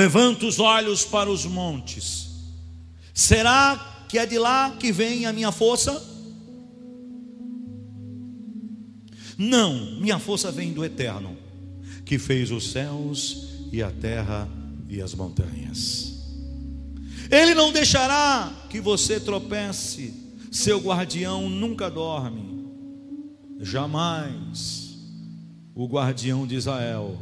Levanta 0.00 0.46
os 0.46 0.58
olhos 0.58 1.04
para 1.04 1.30
os 1.30 1.44
montes. 1.44 2.30
Será 3.12 4.06
que 4.08 4.18
é 4.18 4.24
de 4.24 4.38
lá 4.38 4.74
que 4.80 4.90
vem 4.90 5.26
a 5.26 5.32
minha 5.32 5.52
força? 5.52 6.02
Não, 9.36 10.00
minha 10.00 10.18
força 10.18 10.50
vem 10.50 10.72
do 10.72 10.82
Eterno, 10.82 11.36
que 12.02 12.18
fez 12.18 12.50
os 12.50 12.70
céus 12.72 13.48
e 13.70 13.82
a 13.82 13.90
terra 13.90 14.48
e 14.88 15.02
as 15.02 15.14
montanhas. 15.14 16.14
Ele 17.30 17.54
não 17.54 17.70
deixará 17.70 18.50
que 18.70 18.80
você 18.80 19.20
tropece, 19.20 20.14
seu 20.50 20.80
guardião 20.80 21.46
nunca 21.46 21.90
dorme, 21.90 22.66
jamais 23.60 24.96
o 25.74 25.86
guardião 25.86 26.46
de 26.46 26.54
Israel, 26.54 27.18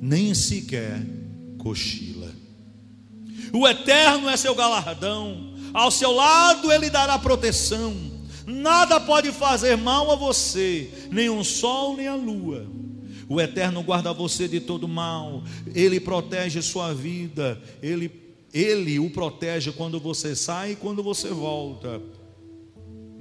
nem 0.00 0.34
sequer 0.34 1.21
cochila. 1.62 2.34
O 3.52 3.68
eterno 3.68 4.28
é 4.28 4.36
seu 4.36 4.54
galardão, 4.54 5.54
ao 5.72 5.90
seu 5.90 6.10
lado 6.10 6.72
ele 6.72 6.90
dará 6.90 7.18
proteção. 7.18 7.94
Nada 8.44 8.98
pode 8.98 9.30
fazer 9.30 9.76
mal 9.76 10.10
a 10.10 10.16
você, 10.16 10.90
nem 11.10 11.30
o 11.30 11.44
sol 11.44 11.96
nem 11.96 12.08
a 12.08 12.16
lua. 12.16 12.66
O 13.28 13.40
eterno 13.40 13.82
guarda 13.82 14.12
você 14.12 14.48
de 14.48 14.58
todo 14.58 14.88
mal, 14.88 15.44
ele 15.72 16.00
protege 16.00 16.60
sua 16.60 16.92
vida, 16.92 17.62
ele, 17.80 18.10
ele 18.52 18.98
o 18.98 19.08
protege 19.10 19.70
quando 19.70 20.00
você 20.00 20.34
sai 20.34 20.72
e 20.72 20.76
quando 20.76 21.02
você 21.02 21.28
volta. 21.28 22.02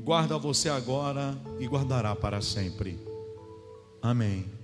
Guarda 0.04 0.40
você 0.40 0.68
agora 0.68 1.38
e 1.60 1.68
guardará 1.68 2.16
para 2.16 2.42
sempre. 2.42 2.98
Amém. 4.02 4.61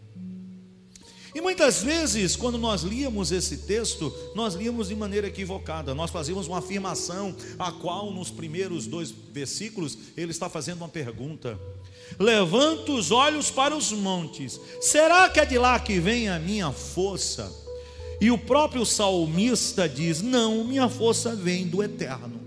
E 1.35 1.41
muitas 1.41 1.83
vezes, 1.83 2.35
quando 2.35 2.57
nós 2.57 2.83
líamos 2.83 3.31
esse 3.31 3.57
texto, 3.57 4.13
nós 4.33 4.55
líamos 4.55 4.87
de 4.87 4.95
maneira 4.95 5.27
equivocada. 5.27 5.93
Nós 5.93 6.09
fazíamos 6.09 6.47
uma 6.47 6.59
afirmação, 6.59 7.35
a 7.59 7.71
qual 7.71 8.11
nos 8.11 8.29
primeiros 8.29 8.87
dois 8.87 9.11
versículos 9.11 9.97
ele 10.15 10.31
está 10.31 10.49
fazendo 10.49 10.77
uma 10.77 10.89
pergunta. 10.89 11.59
Levanta 12.17 12.91
os 12.91 13.11
olhos 13.11 13.51
para 13.51 13.75
os 13.75 13.91
montes. 13.91 14.59
Será 14.81 15.29
que 15.29 15.39
é 15.39 15.45
de 15.45 15.57
lá 15.57 15.79
que 15.79 15.99
vem 15.99 16.29
a 16.29 16.39
minha 16.39 16.71
força? 16.71 17.51
E 18.19 18.31
o 18.31 18.37
próprio 18.37 18.85
salmista 18.85 19.87
diz: 19.87 20.21
Não, 20.21 20.63
minha 20.63 20.89
força 20.89 21.35
vem 21.35 21.67
do 21.67 21.83
eterno. 21.83 22.39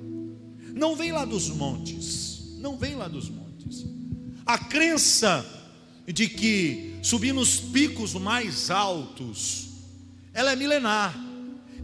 Não 0.74 0.96
vem 0.96 1.12
lá 1.12 1.24
dos 1.24 1.48
montes. 1.48 2.56
Não 2.58 2.76
vem 2.76 2.96
lá 2.96 3.06
dos 3.06 3.28
montes. 3.28 3.84
A 4.44 4.58
crença 4.58 5.44
de 6.06 6.28
que 6.28 6.98
subir 7.02 7.32
nos 7.32 7.58
picos 7.58 8.14
mais 8.14 8.70
altos, 8.70 9.68
ela 10.32 10.52
é 10.52 10.56
milenar. 10.56 11.14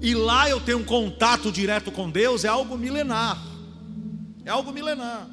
E 0.01 0.15
lá 0.15 0.49
eu 0.49 0.61
tenho 0.61 0.79
um 0.79 0.85
contato 0.85 1.51
direto 1.51 1.91
com 1.91 2.11
Deus, 2.11 2.45
é 2.45 2.49
algo 2.49 2.77
milenar. 2.77 3.43
É 4.45 4.51
algo 4.51 4.73
milenar. 4.73 5.29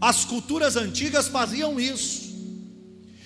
As 0.00 0.24
culturas 0.24 0.76
antigas 0.76 1.28
faziam 1.28 1.78
isso. 1.78 2.30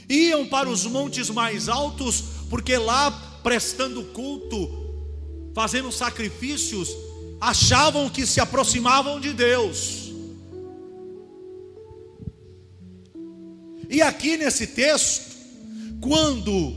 Iam 0.08 0.46
para 0.46 0.68
os 0.68 0.84
montes 0.84 1.30
mais 1.30 1.68
altos, 1.68 2.24
porque 2.50 2.76
lá, 2.76 3.10
prestando 3.42 4.02
culto, 4.06 4.84
fazendo 5.54 5.90
sacrifícios, 5.92 6.90
achavam 7.40 8.10
que 8.10 8.26
se 8.26 8.40
aproximavam 8.40 9.20
de 9.20 9.32
Deus. 9.32 10.03
E 13.94 14.02
aqui 14.02 14.36
nesse 14.36 14.66
texto, 14.66 15.36
quando 16.00 16.74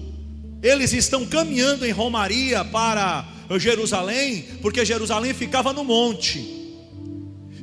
eles 0.61 0.93
estão 0.93 1.25
caminhando 1.25 1.83
em 1.83 1.89
Romaria 1.89 2.63
para 2.63 3.27
Jerusalém, 3.57 4.43
porque 4.61 4.85
Jerusalém 4.85 5.33
ficava 5.33 5.73
no 5.73 5.83
monte, 5.83 6.37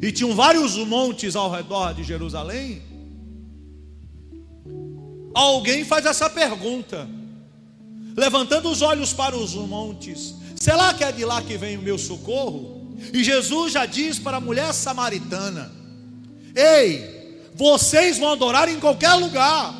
e 0.02 0.10
tinham 0.10 0.34
vários 0.34 0.74
montes 0.78 1.36
ao 1.36 1.48
redor 1.52 1.94
de 1.94 2.02
Jerusalém. 2.02 2.82
Alguém 5.32 5.84
faz 5.84 6.04
essa 6.04 6.28
pergunta, 6.28 7.08
levantando 8.16 8.68
os 8.68 8.82
olhos 8.82 9.12
para 9.12 9.36
os 9.36 9.54
montes: 9.54 10.34
será 10.56 10.92
que 10.92 11.04
é 11.04 11.12
de 11.12 11.24
lá 11.24 11.40
que 11.40 11.56
vem 11.56 11.76
o 11.76 11.82
meu 11.82 11.96
socorro? 11.96 12.96
E 13.12 13.22
Jesus 13.22 13.72
já 13.72 13.86
diz 13.86 14.18
para 14.18 14.38
a 14.38 14.40
mulher 14.40 14.74
samaritana: 14.74 15.70
Ei, 16.56 17.13
vocês 17.54 18.18
vão 18.18 18.32
adorar 18.32 18.68
em 18.68 18.80
qualquer 18.80 19.14
lugar, 19.14 19.74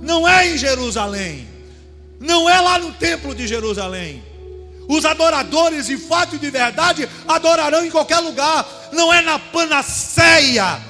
não 0.00 0.26
é 0.26 0.50
em 0.50 0.58
Jerusalém, 0.58 1.46
não 2.18 2.50
é 2.50 2.60
lá 2.60 2.78
no 2.78 2.92
templo 2.92 3.34
de 3.34 3.46
Jerusalém. 3.46 4.22
Os 4.88 5.04
adoradores 5.04 5.86
de 5.86 5.96
fato 5.96 6.34
e 6.34 6.38
de 6.38 6.50
verdade 6.50 7.08
adorarão 7.28 7.84
em 7.84 7.90
qualquer 7.90 8.18
lugar, 8.18 8.90
não 8.92 9.12
é 9.12 9.22
na 9.22 9.38
panaceia 9.38 10.80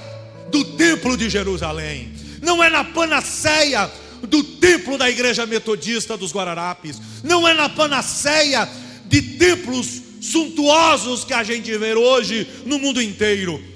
do 0.49 0.65
templo 0.65 1.15
de 1.15 1.29
Jerusalém, 1.29 2.11
não 2.41 2.63
é 2.63 2.69
na 2.69 2.83
panaceia 2.83 3.89
do 4.27 4.43
templo 4.43 4.97
da 4.97 5.09
igreja 5.09 5.45
metodista 5.45 6.17
dos 6.17 6.33
Guararapes, 6.33 6.99
não 7.23 7.47
é 7.47 7.53
na 7.53 7.69
panaceia 7.69 8.67
de 9.05 9.21
templos 9.21 10.01
suntuosos 10.19 11.23
que 11.23 11.33
a 11.33 11.43
gente 11.43 11.75
vê 11.77 11.93
hoje 11.93 12.47
no 12.65 12.79
mundo 12.79 13.01
inteiro 13.01 13.70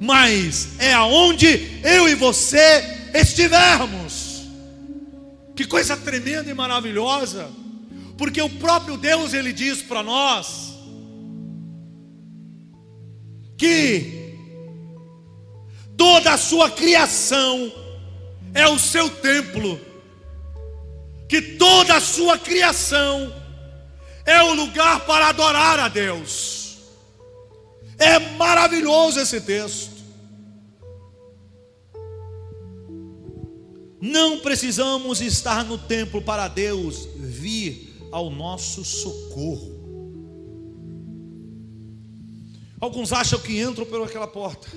mas 0.00 0.80
é 0.80 0.94
aonde 0.94 1.78
eu 1.84 2.08
e 2.08 2.14
você 2.14 3.10
estivermos. 3.12 4.48
Que 5.54 5.66
coisa 5.66 5.94
tremenda 5.94 6.50
e 6.50 6.54
maravilhosa, 6.54 7.50
porque 8.16 8.40
o 8.40 8.48
próprio 8.48 8.96
Deus 8.96 9.34
ele 9.34 9.52
diz 9.52 9.82
para 9.82 10.02
nós 10.02 10.70
que 13.58 14.38
toda 15.98 16.32
a 16.32 16.38
sua 16.38 16.70
criação 16.70 17.70
é 18.54 18.66
o 18.66 18.78
seu 18.78 19.10
templo, 19.10 19.78
que 21.28 21.42
toda 21.42 21.96
a 21.96 22.00
sua 22.00 22.38
criação 22.38 23.30
é 24.24 24.42
o 24.42 24.54
lugar 24.54 25.00
para 25.00 25.28
adorar 25.28 25.78
a 25.78 25.88
Deus. 25.88 26.78
É 27.98 28.18
maravilhoso 28.18 29.20
esse 29.20 29.42
texto. 29.42 29.89
Não 34.00 34.40
precisamos 34.40 35.20
estar 35.20 35.64
no 35.64 35.76
templo 35.76 36.22
para 36.22 36.48
Deus 36.48 37.06
vir 37.16 37.98
ao 38.10 38.30
nosso 38.30 38.82
socorro. 38.84 39.78
Alguns 42.80 43.12
acham 43.12 43.38
que 43.38 43.60
entram 43.60 43.84
por 43.84 44.02
aquela 44.02 44.26
porta 44.26 44.68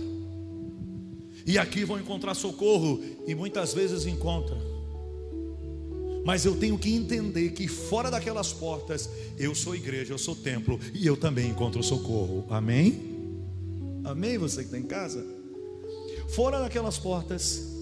e 1.45 1.57
aqui 1.57 1.85
vão 1.85 1.99
encontrar 1.99 2.33
socorro 2.33 3.01
e 3.25 3.33
muitas 3.33 3.73
vezes 3.73 4.05
encontram. 4.05 4.57
Mas 6.25 6.45
eu 6.45 6.57
tenho 6.57 6.77
que 6.77 6.93
entender 6.93 7.51
que 7.51 7.67
fora 7.67 8.11
daquelas 8.11 8.51
portas 8.51 9.09
eu 9.37 9.55
sou 9.55 9.75
igreja, 9.75 10.13
eu 10.13 10.17
sou 10.17 10.35
templo 10.35 10.79
e 10.93 11.07
eu 11.07 11.15
também 11.15 11.49
encontro 11.49 11.81
socorro. 11.81 12.45
Amém? 12.49 13.13
Amém? 14.03 14.37
Você 14.37 14.57
que 14.57 14.65
está 14.65 14.77
em 14.77 14.83
casa? 14.83 15.25
Fora 16.29 16.59
daquelas 16.59 16.97
portas 16.97 17.72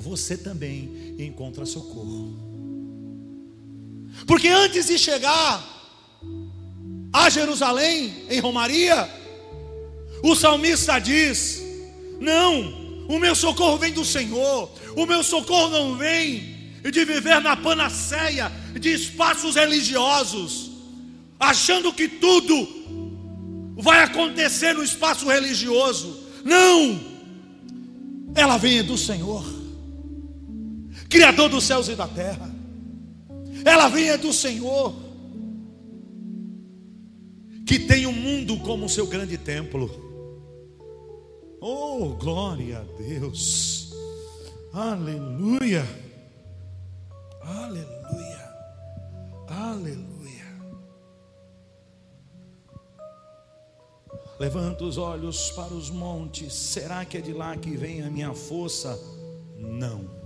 você 0.00 0.36
também 0.36 1.14
encontra 1.18 1.64
socorro. 1.64 2.36
Porque 4.26 4.48
antes 4.48 4.86
de 4.86 4.98
chegar 4.98 5.76
a 7.12 7.30
Jerusalém, 7.30 8.24
em 8.28 8.40
Romaria, 8.40 9.08
o 10.22 10.34
salmista 10.34 10.98
diz: 10.98 11.62
Não, 12.20 13.06
o 13.08 13.18
meu 13.18 13.34
socorro 13.34 13.78
vem 13.78 13.92
do 13.92 14.04
Senhor, 14.04 14.70
o 14.96 15.06
meu 15.06 15.22
socorro 15.22 15.70
não 15.70 15.96
vem 15.96 16.58
de 16.82 17.04
viver 17.04 17.40
na 17.40 17.56
panaceia 17.56 18.50
de 18.78 18.92
espaços 18.92 19.54
religiosos, 19.54 20.70
achando 21.38 21.92
que 21.92 22.08
tudo 22.08 23.74
vai 23.76 24.02
acontecer 24.02 24.74
no 24.74 24.82
espaço 24.82 25.26
religioso. 25.26 26.18
Não, 26.44 27.00
ela 28.34 28.56
vem 28.56 28.82
do 28.82 28.96
Senhor. 28.96 29.57
Criador 31.08 31.48
dos 31.48 31.64
céus 31.64 31.88
e 31.88 31.96
da 31.96 32.06
terra. 32.06 32.50
Ela 33.64 33.88
vem 33.88 34.10
é 34.10 34.16
do 34.16 34.32
Senhor, 34.32 34.94
que 37.66 37.78
tem 37.78 38.06
o 38.06 38.12
mundo 38.12 38.58
como 38.60 38.88
seu 38.88 39.06
grande 39.06 39.36
templo. 39.36 39.90
Oh, 41.60 42.14
glória 42.14 42.78
a 42.78 43.02
Deus. 43.02 43.92
Aleluia. 44.72 45.84
Aleluia. 47.42 48.52
Aleluia. 49.48 50.08
Levanta 54.38 54.84
os 54.84 54.96
olhos 54.98 55.50
para 55.50 55.74
os 55.74 55.90
montes. 55.90 56.52
Será 56.52 57.04
que 57.04 57.18
é 57.18 57.20
de 57.20 57.32
lá 57.32 57.56
que 57.56 57.76
vem 57.76 58.02
a 58.02 58.10
minha 58.10 58.32
força? 58.34 58.98
Não. 59.56 60.17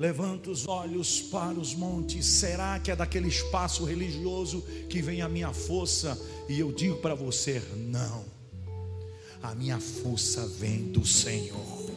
Levanta 0.00 0.50
os 0.50 0.66
olhos 0.66 1.20
para 1.20 1.60
os 1.60 1.74
montes. 1.74 2.24
Será 2.24 2.80
que 2.80 2.90
é 2.90 2.96
daquele 2.96 3.28
espaço 3.28 3.84
religioso 3.84 4.62
que 4.88 5.02
vem 5.02 5.20
a 5.20 5.28
minha 5.28 5.52
força? 5.52 6.18
E 6.48 6.58
eu 6.58 6.72
digo 6.72 6.96
para 7.02 7.14
você: 7.14 7.62
não. 7.76 8.24
A 9.42 9.54
minha 9.54 9.78
força 9.78 10.46
vem 10.46 10.90
do 10.90 11.04
Senhor. 11.04 11.90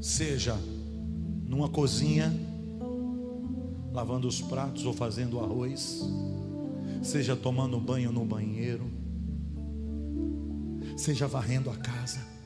Seja 0.00 0.56
numa 1.48 1.68
cozinha, 1.68 2.32
lavando 3.92 4.28
os 4.28 4.40
pratos 4.40 4.86
ou 4.86 4.92
fazendo 4.92 5.40
arroz, 5.40 6.04
seja 7.02 7.34
tomando 7.34 7.80
banho 7.80 8.12
no 8.12 8.24
banheiro, 8.24 8.88
seja 10.96 11.26
varrendo 11.26 11.68
a 11.68 11.76
casa 11.76 12.37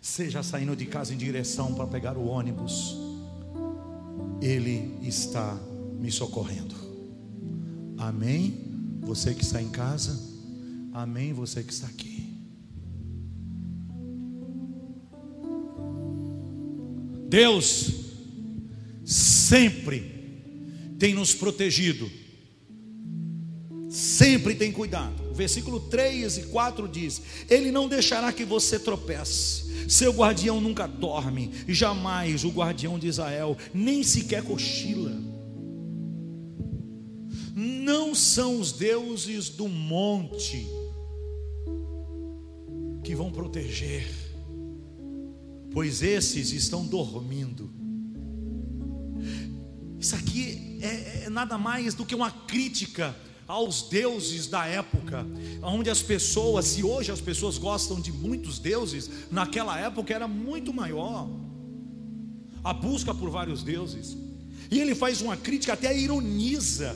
seja 0.00 0.42
saindo 0.42 0.76
de 0.76 0.86
casa 0.86 1.12
em 1.12 1.16
direção 1.16 1.74
para 1.74 1.86
pegar 1.86 2.16
o 2.16 2.26
ônibus, 2.26 2.96
Ele 4.40 4.96
está 5.02 5.58
me 5.98 6.10
socorrendo. 6.10 6.74
Amém? 7.98 8.68
Você 9.02 9.34
que 9.34 9.42
está 9.42 9.60
em 9.60 9.70
casa, 9.70 10.18
amém? 10.92 11.32
Você 11.32 11.62
que 11.62 11.72
está 11.72 11.86
aqui. 11.86 12.18
Deus 17.28 17.92
sempre 19.04 20.94
tem 20.98 21.14
nos 21.14 21.34
protegido, 21.34 22.10
sempre 23.90 24.54
tem 24.54 24.72
cuidado. 24.72 25.27
Versículo 25.38 25.78
3 25.78 26.36
e 26.36 26.42
4 26.42 26.88
diz: 26.88 27.22
Ele 27.48 27.70
não 27.70 27.88
deixará 27.88 28.32
que 28.32 28.44
você 28.44 28.78
tropece 28.78 29.68
seu 29.88 30.12
guardião 30.12 30.60
nunca 30.60 30.86
dorme, 30.86 31.50
jamais 31.66 32.44
o 32.44 32.50
guardião 32.50 32.98
de 32.98 33.06
Israel 33.06 33.56
nem 33.72 34.02
sequer 34.02 34.42
cochila. 34.42 35.16
Não 37.54 38.14
são 38.14 38.60
os 38.60 38.70
deuses 38.70 39.48
do 39.48 39.66
monte 39.66 40.68
que 43.02 43.14
vão 43.14 43.32
proteger, 43.32 44.06
pois 45.72 46.02
esses 46.02 46.52
estão 46.52 46.84
dormindo. 46.84 47.70
Isso 49.98 50.14
aqui 50.14 50.78
é, 50.82 51.24
é 51.24 51.30
nada 51.30 51.56
mais 51.56 51.94
do 51.94 52.04
que 52.04 52.14
uma 52.14 52.30
crítica 52.30 53.16
aos 53.48 53.80
deuses 53.80 54.46
da 54.46 54.66
época, 54.66 55.26
onde 55.62 55.88
as 55.88 56.02
pessoas, 56.02 56.66
se 56.66 56.84
hoje 56.84 57.10
as 57.10 57.20
pessoas 57.20 57.56
gostam 57.56 57.98
de 57.98 58.12
muitos 58.12 58.58
deuses, 58.58 59.10
naquela 59.30 59.80
época 59.80 60.12
era 60.12 60.28
muito 60.28 60.72
maior 60.72 61.26
a 62.62 62.74
busca 62.74 63.14
por 63.14 63.30
vários 63.30 63.62
deuses. 63.62 64.14
E 64.70 64.78
ele 64.78 64.94
faz 64.94 65.22
uma 65.22 65.34
crítica, 65.34 65.72
até 65.72 65.96
ironiza. 65.98 66.94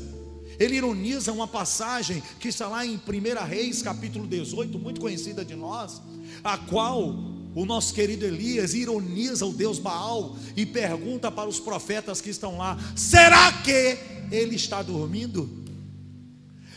Ele 0.58 0.76
ironiza 0.76 1.32
uma 1.32 1.48
passagem 1.48 2.22
que 2.38 2.48
está 2.48 2.68
lá 2.68 2.84
em 2.84 2.96
1 2.96 3.46
Reis, 3.48 3.80
capítulo 3.80 4.26
18, 4.26 4.78
muito 4.78 5.00
conhecida 5.00 5.42
de 5.42 5.54
nós, 5.54 6.02
a 6.44 6.58
qual 6.58 7.16
o 7.54 7.64
nosso 7.64 7.94
querido 7.94 8.26
Elias 8.26 8.74
ironiza 8.74 9.46
o 9.46 9.52
Deus 9.54 9.78
Baal 9.78 10.36
e 10.54 10.66
pergunta 10.66 11.30
para 11.30 11.48
os 11.48 11.58
profetas 11.58 12.20
que 12.20 12.28
estão 12.28 12.58
lá: 12.58 12.78
será 12.94 13.50
que 13.62 13.96
ele 14.30 14.56
está 14.56 14.82
dormindo? 14.82 15.61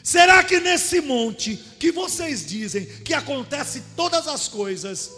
Será 0.05 0.43
que 0.43 0.59
nesse 0.59 1.01
monte 1.01 1.59
que 1.79 1.91
vocês 1.91 2.45
dizem 2.45 2.85
que 2.85 3.11
acontece 3.11 3.81
todas 3.95 4.27
as 4.27 4.47
coisas 4.47 5.09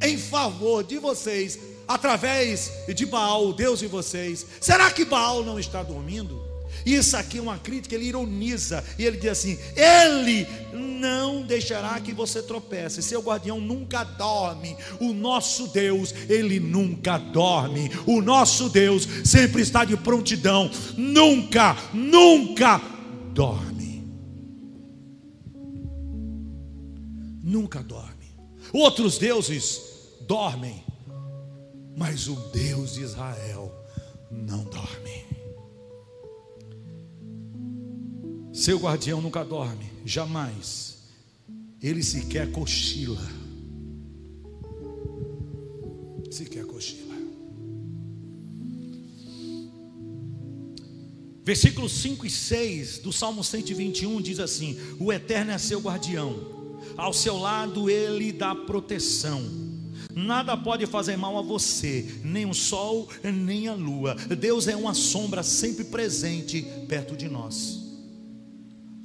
em 0.00 0.16
favor 0.16 0.84
de 0.84 0.98
vocês, 0.98 1.58
através 1.88 2.70
de 2.94 3.04
Baal, 3.06 3.52
Deus 3.52 3.80
de 3.80 3.88
vocês, 3.88 4.46
será 4.60 4.88
que 4.92 5.04
Baal 5.04 5.44
não 5.44 5.58
está 5.58 5.82
dormindo? 5.82 6.40
Isso 6.86 7.16
aqui 7.16 7.38
é 7.38 7.42
uma 7.42 7.58
crítica, 7.58 7.96
ele 7.96 8.04
ironiza 8.04 8.84
e 8.96 9.04
ele 9.04 9.16
diz 9.16 9.32
assim: 9.32 9.58
Ele 9.74 10.46
não 10.72 11.42
deixará 11.42 11.98
que 11.98 12.12
você 12.12 12.40
tropece, 12.40 13.02
seu 13.02 13.20
guardião 13.20 13.60
nunca 13.60 14.04
dorme. 14.04 14.76
O 15.00 15.12
nosso 15.12 15.66
Deus, 15.66 16.14
ele 16.28 16.60
nunca 16.60 17.18
dorme. 17.18 17.90
O 18.06 18.22
nosso 18.22 18.68
Deus 18.68 19.08
sempre 19.24 19.60
está 19.60 19.84
de 19.84 19.96
prontidão, 19.96 20.70
nunca, 20.96 21.76
nunca 21.92 22.80
dorme. 23.32 23.73
Nunca 27.44 27.82
dorme. 27.82 28.34
Outros 28.72 29.18
deuses 29.18 29.80
dormem, 30.26 30.82
mas 31.94 32.26
o 32.26 32.34
Deus 32.50 32.94
de 32.94 33.02
Israel 33.02 33.72
não 34.30 34.64
dorme. 34.64 35.24
Seu 38.52 38.78
guardião 38.78 39.20
nunca 39.20 39.44
dorme, 39.44 39.90
jamais. 40.04 40.94
Ele 41.82 42.02
sequer 42.02 42.50
cochila. 42.50 43.20
Sequer 46.30 46.64
cochila. 46.64 47.14
Versículos 51.44 51.92
5 51.92 52.24
e 52.24 52.30
6 52.30 52.98
do 53.00 53.12
Salmo 53.12 53.44
121 53.44 54.22
diz 54.22 54.40
assim: 54.40 54.78
O 54.98 55.12
Eterno 55.12 55.50
é 55.50 55.58
seu 55.58 55.78
guardião 55.78 56.53
ao 56.96 57.12
seu 57.12 57.38
lado 57.38 57.90
ele 57.90 58.32
dá 58.32 58.54
proteção. 58.54 59.42
Nada 60.14 60.56
pode 60.56 60.86
fazer 60.86 61.16
mal 61.16 61.36
a 61.36 61.42
você, 61.42 62.20
nem 62.22 62.46
o 62.46 62.54
sol, 62.54 63.08
nem 63.22 63.66
a 63.66 63.74
lua. 63.74 64.14
Deus 64.14 64.68
é 64.68 64.76
uma 64.76 64.94
sombra 64.94 65.42
sempre 65.42 65.84
presente 65.84 66.62
perto 66.88 67.16
de 67.16 67.28
nós. 67.28 67.80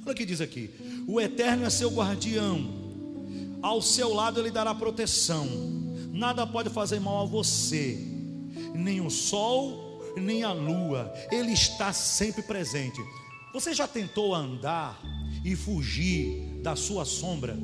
Olha 0.04 0.12
o 0.12 0.14
que 0.14 0.24
diz 0.24 0.40
aqui: 0.40 0.70
o 1.06 1.20
Eterno 1.20 1.64
é 1.64 1.70
seu 1.70 1.90
guardião, 1.90 3.58
ao 3.62 3.82
seu 3.82 4.14
lado 4.14 4.40
ele 4.40 4.50
dará 4.50 4.74
proteção, 4.74 5.46
nada 6.12 6.46
pode 6.46 6.70
fazer 6.70 7.00
mal 7.00 7.22
a 7.22 7.26
você, 7.26 7.98
nem 8.74 9.00
o 9.00 9.10
sol, 9.10 10.04
nem 10.16 10.42
a 10.42 10.52
lua, 10.52 11.12
ele 11.30 11.52
está 11.52 11.92
sempre 11.92 12.42
presente. 12.42 13.00
Você 13.52 13.74
já 13.74 13.88
tentou 13.88 14.34
andar 14.34 15.00
e 15.44 15.56
fugir 15.56 16.60
da 16.62 16.76
sua 16.76 17.04
sombra? 17.04 17.58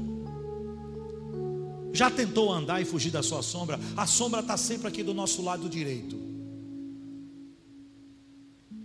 Já 1.96 2.10
tentou 2.10 2.52
andar 2.52 2.82
e 2.82 2.84
fugir 2.84 3.10
da 3.10 3.22
sua 3.22 3.42
sombra? 3.42 3.80
A 3.96 4.06
sombra 4.06 4.40
está 4.40 4.56
sempre 4.58 4.86
aqui 4.86 5.02
do 5.02 5.14
nosso 5.14 5.40
lado 5.40 5.66
direito. 5.66 6.14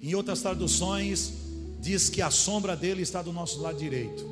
Em 0.02 0.15
outras 0.15 0.41
traduções, 0.41 1.34
diz 1.82 2.10
que 2.10 2.21
a 2.21 2.32
sombra 2.32 2.74
dele 2.74 3.02
está 3.02 3.21
do 3.21 3.34
nosso 3.34 3.60
lado 3.60 3.78
direito. 3.78 4.26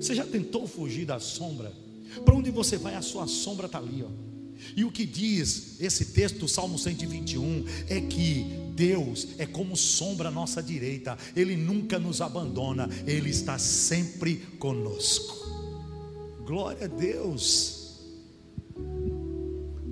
Você 0.00 0.16
já 0.16 0.26
tentou 0.26 0.66
fugir 0.66 1.06
da 1.06 1.20
sombra? 1.20 1.72
Para 2.24 2.34
onde 2.34 2.50
você 2.50 2.76
vai, 2.76 2.96
a 2.96 3.02
sua 3.02 3.28
sombra 3.28 3.66
está 3.66 3.78
ali. 3.78 4.02
Ó. 4.02 4.08
E 4.76 4.84
o 4.84 4.90
que 4.90 5.06
diz 5.06 5.80
esse 5.80 6.06
texto 6.06 6.48
Salmo 6.48 6.76
121 6.76 7.64
é 7.88 8.00
que 8.00 8.46
Deus 8.74 9.28
é 9.38 9.46
como 9.46 9.76
sombra 9.76 10.28
à 10.28 10.32
nossa 10.32 10.60
direita, 10.60 11.16
Ele 11.36 11.56
nunca 11.56 12.00
nos 12.00 12.20
abandona, 12.20 12.88
Ele 13.06 13.30
está 13.30 13.58
sempre 13.58 14.36
conosco. 14.58 15.59
Glória 16.44 16.86
a 16.86 16.88
Deus, 16.88 18.00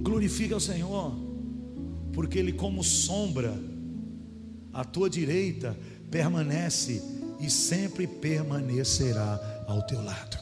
glorifica 0.02 0.56
o 0.56 0.60
Senhor, 0.60 1.14
porque 2.12 2.38
Ele, 2.38 2.52
como 2.52 2.82
sombra, 2.82 3.54
à 4.72 4.84
tua 4.84 5.08
direita 5.08 5.76
permanece 6.10 7.02
e 7.40 7.50
sempre 7.50 8.06
permanecerá 8.06 9.64
ao 9.68 9.82
teu 9.82 10.02
lado. 10.02 10.38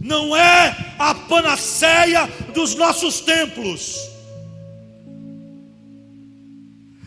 Não 0.00 0.36
é 0.36 0.96
a 0.98 1.14
panaceia 1.14 2.26
dos 2.52 2.74
nossos 2.74 3.20
templos, 3.20 3.96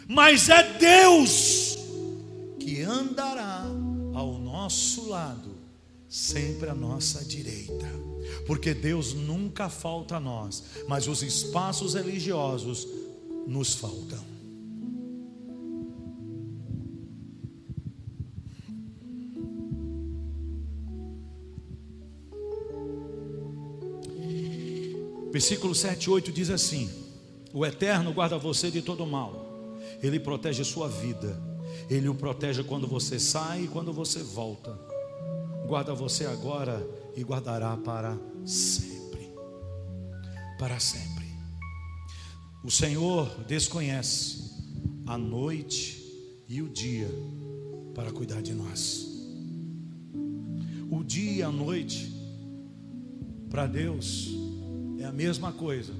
mas 0.07 0.49
é 0.49 0.77
Deus 0.77 1.77
que 2.59 2.81
andará 2.81 3.65
ao 4.13 4.39
nosso 4.39 5.09
lado, 5.09 5.44
sempre 6.15 6.69
à 6.69 6.73
nossa 6.73 7.25
direita, 7.25 7.85
porque 8.47 8.73
Deus 8.73 9.13
nunca 9.13 9.67
falta 9.67 10.15
a 10.15 10.19
nós, 10.19 10.63
mas 10.87 11.09
os 11.09 11.21
espaços 11.21 11.93
religiosos 11.93 12.87
nos 13.45 13.75
faltam. 13.75 14.23
Versículo 25.33 25.75
7 25.75 26.05
e 26.05 26.09
8 26.09 26.31
diz 26.31 26.49
assim: 26.49 26.89
O 27.51 27.65
Eterno 27.65 28.13
guarda 28.13 28.37
você 28.37 28.71
de 28.71 28.81
todo 28.81 29.05
mal, 29.05 29.77
Ele 30.01 30.17
protege 30.17 30.63
sua 30.63 30.87
vida, 30.87 31.37
Ele 31.89 32.07
o 32.07 32.15
protege 32.15 32.63
quando 32.63 32.87
você 32.87 33.19
sai 33.19 33.65
e 33.65 33.67
quando 33.67 33.91
você 33.91 34.23
volta. 34.23 34.94
Guarda 35.67 35.93
você 35.93 36.25
agora 36.25 36.87
e 37.15 37.23
guardará 37.23 37.75
para 37.75 38.17
sempre. 38.45 39.33
Para 40.59 40.79
sempre. 40.79 41.25
O 42.63 42.69
Senhor 42.69 43.27
desconhece 43.47 44.43
a 45.07 45.17
noite 45.17 46.03
e 46.47 46.61
o 46.61 46.69
dia 46.69 47.09
para 47.93 48.11
cuidar 48.11 48.41
de 48.41 48.53
nós. 48.53 49.07
O 50.91 51.03
dia 51.03 51.31
e 51.31 51.43
a 51.43 51.51
noite, 51.51 52.13
para 53.49 53.65
Deus, 53.65 54.29
é 54.99 55.05
a 55.05 55.11
mesma 55.11 55.51
coisa 55.51 55.93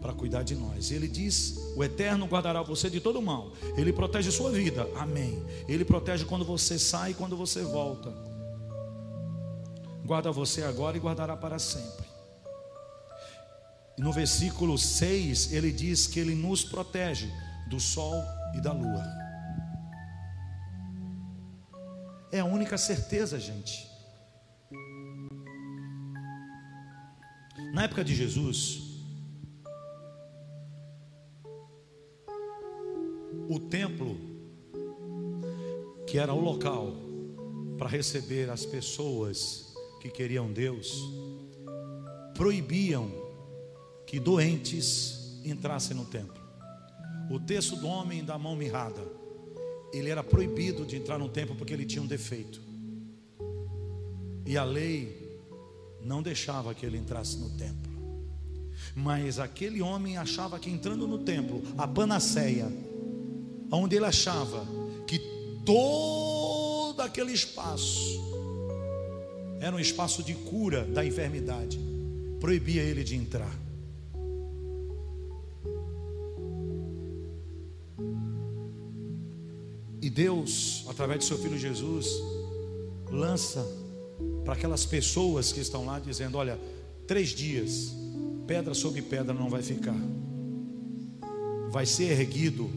para 0.00 0.12
cuidar 0.12 0.42
de 0.42 0.56
nós. 0.56 0.90
Ele 0.90 1.06
diz: 1.06 1.58
O 1.76 1.84
Eterno 1.84 2.26
guardará 2.26 2.62
você 2.62 2.90
de 2.90 3.00
todo 3.00 3.22
mal. 3.22 3.52
Ele 3.76 3.92
protege 3.92 4.30
sua 4.30 4.50
vida. 4.50 4.88
Amém. 4.96 5.42
Ele 5.68 5.84
protege 5.84 6.24
quando 6.24 6.44
você 6.44 6.78
sai 6.78 7.12
e 7.12 7.14
quando 7.14 7.36
você 7.36 7.62
volta. 7.62 8.27
Guarda 10.08 10.32
você 10.32 10.62
agora 10.62 10.96
e 10.96 11.00
guardará 11.00 11.36
para 11.36 11.58
sempre. 11.58 12.06
No 13.98 14.10
versículo 14.10 14.78
6, 14.78 15.52
ele 15.52 15.70
diz 15.70 16.06
que 16.06 16.18
ele 16.18 16.34
nos 16.34 16.64
protege 16.64 17.30
do 17.68 17.78
sol 17.78 18.14
e 18.54 18.60
da 18.62 18.72
lua. 18.72 19.04
É 22.32 22.40
a 22.40 22.44
única 22.46 22.78
certeza, 22.78 23.38
gente. 23.38 23.86
Na 27.74 27.82
época 27.82 28.02
de 28.02 28.14
Jesus, 28.14 28.80
o 33.46 33.60
templo, 33.60 34.18
que 36.06 36.18
era 36.18 36.32
o 36.32 36.40
local 36.40 36.94
para 37.76 37.90
receber 37.90 38.48
as 38.48 38.64
pessoas 38.64 39.67
que 40.00 40.10
queriam 40.10 40.52
Deus, 40.52 41.02
proibiam 42.34 43.10
que 44.06 44.18
doentes 44.18 45.40
entrassem 45.44 45.96
no 45.96 46.04
templo. 46.04 46.40
O 47.30 47.38
texto 47.38 47.76
do 47.76 47.86
homem 47.86 48.24
da 48.24 48.38
mão 48.38 48.56
mirrada, 48.56 49.00
ele 49.92 50.08
era 50.08 50.22
proibido 50.22 50.86
de 50.86 50.96
entrar 50.96 51.18
no 51.18 51.28
templo 51.28 51.54
porque 51.56 51.72
ele 51.72 51.84
tinha 51.84 52.02
um 52.02 52.06
defeito. 52.06 52.60
E 54.46 54.56
a 54.56 54.64
lei 54.64 55.40
não 56.02 56.22
deixava 56.22 56.74
que 56.74 56.86
ele 56.86 56.96
entrasse 56.96 57.36
no 57.36 57.50
templo. 57.50 57.88
Mas 58.94 59.38
aquele 59.38 59.82
homem 59.82 60.16
achava 60.16 60.58
que 60.58 60.70
entrando 60.70 61.06
no 61.06 61.18
templo, 61.18 61.62
a 61.76 61.86
panaceia, 61.86 62.72
onde 63.70 63.96
ele 63.96 64.06
achava 64.06 64.66
que 65.06 65.18
todo 65.66 67.00
aquele 67.00 67.32
espaço 67.32 68.18
era 69.60 69.74
um 69.74 69.80
espaço 69.80 70.22
de 70.22 70.34
cura 70.34 70.84
da 70.84 71.04
enfermidade, 71.04 71.78
proibia 72.40 72.82
ele 72.82 73.02
de 73.02 73.16
entrar. 73.16 73.54
E 80.00 80.08
Deus, 80.08 80.84
através 80.88 81.20
de 81.20 81.26
seu 81.26 81.38
filho 81.38 81.58
Jesus, 81.58 82.08
lança 83.10 83.66
para 84.44 84.54
aquelas 84.54 84.86
pessoas 84.86 85.52
que 85.52 85.60
estão 85.60 85.84
lá 85.84 85.98
dizendo: 85.98 86.38
olha, 86.38 86.58
três 87.06 87.30
dias, 87.30 87.94
pedra 88.46 88.74
sobre 88.74 89.02
pedra 89.02 89.34
não 89.34 89.50
vai 89.50 89.62
ficar, 89.62 89.98
vai 91.70 91.84
ser 91.84 92.18
erguido 92.18 92.70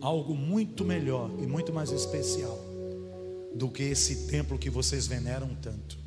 algo 0.00 0.34
muito 0.34 0.84
melhor 0.84 1.30
e 1.38 1.46
muito 1.46 1.72
mais 1.72 1.90
especial 1.90 2.67
do 3.54 3.68
que 3.70 3.82
esse 3.82 4.26
templo 4.28 4.58
que 4.58 4.70
vocês 4.70 5.06
veneram 5.06 5.54
tanto, 5.56 5.98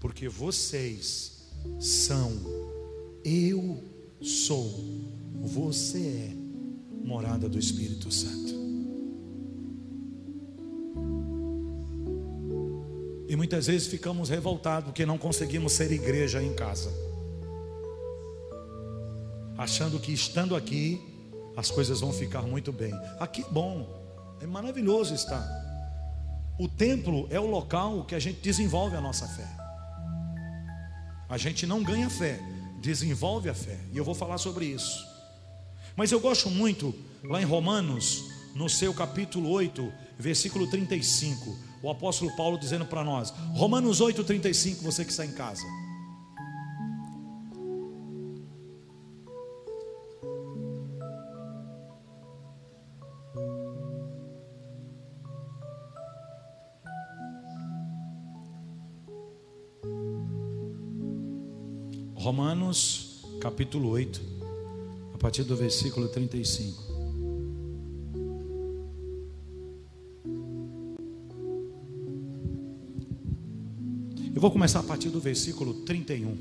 porque 0.00 0.28
vocês 0.28 1.48
são, 1.78 2.32
eu 3.24 3.82
sou, 4.20 4.84
você 5.42 5.98
é 5.98 6.46
morada 7.04 7.48
do 7.48 7.58
Espírito 7.58 8.10
Santo. 8.10 8.54
E 13.28 13.34
muitas 13.34 13.66
vezes 13.66 13.88
ficamos 13.88 14.28
revoltados 14.28 14.86
porque 14.86 15.04
não 15.04 15.18
conseguimos 15.18 15.72
ser 15.72 15.90
igreja 15.90 16.42
em 16.42 16.54
casa. 16.54 16.90
Achando 19.58 19.98
que 19.98 20.12
estando 20.12 20.54
aqui 20.54 21.00
as 21.56 21.70
coisas 21.70 22.00
vão 22.00 22.12
ficar 22.12 22.42
muito 22.42 22.70
bem. 22.72 22.92
Aqui 23.18 23.42
é 23.42 23.50
bom, 23.50 24.36
é 24.40 24.46
maravilhoso 24.46 25.14
estar. 25.14 25.65
O 26.58 26.68
templo 26.68 27.26
é 27.30 27.38
o 27.38 27.46
local 27.46 28.04
que 28.04 28.14
a 28.14 28.18
gente 28.18 28.40
desenvolve 28.40 28.96
a 28.96 29.00
nossa 29.00 29.26
fé. 29.26 29.46
A 31.28 31.36
gente 31.36 31.66
não 31.66 31.82
ganha 31.82 32.08
fé, 32.08 32.40
desenvolve 32.80 33.48
a 33.48 33.54
fé. 33.54 33.78
E 33.92 33.98
eu 33.98 34.04
vou 34.04 34.14
falar 34.14 34.38
sobre 34.38 34.66
isso. 34.66 35.04
Mas 35.94 36.12
eu 36.12 36.20
gosto 36.20 36.50
muito, 36.50 36.94
lá 37.24 37.40
em 37.40 37.44
Romanos, 37.44 38.24
no 38.54 38.68
seu 38.68 38.94
capítulo 38.94 39.50
8, 39.50 39.92
versículo 40.18 40.68
35 40.68 41.66
o 41.86 41.90
apóstolo 41.90 42.34
Paulo 42.34 42.58
dizendo 42.58 42.84
para 42.84 43.04
nós, 43.04 43.30
Romanos 43.54 44.00
8,35, 44.00 44.82
você 44.82 45.04
que 45.04 45.10
está 45.10 45.24
em 45.24 45.32
casa. 45.32 45.64
Romanos, 62.66 63.22
capítulo 63.40 63.90
8, 63.90 64.20
a 65.14 65.18
partir 65.18 65.44
do 65.44 65.54
versículo 65.54 66.08
35. 66.08 66.82
Eu 74.34 74.40
vou 74.40 74.50
começar 74.50 74.80
a 74.80 74.82
partir 74.82 75.10
do 75.10 75.20
versículo 75.20 75.74
31. 75.84 76.36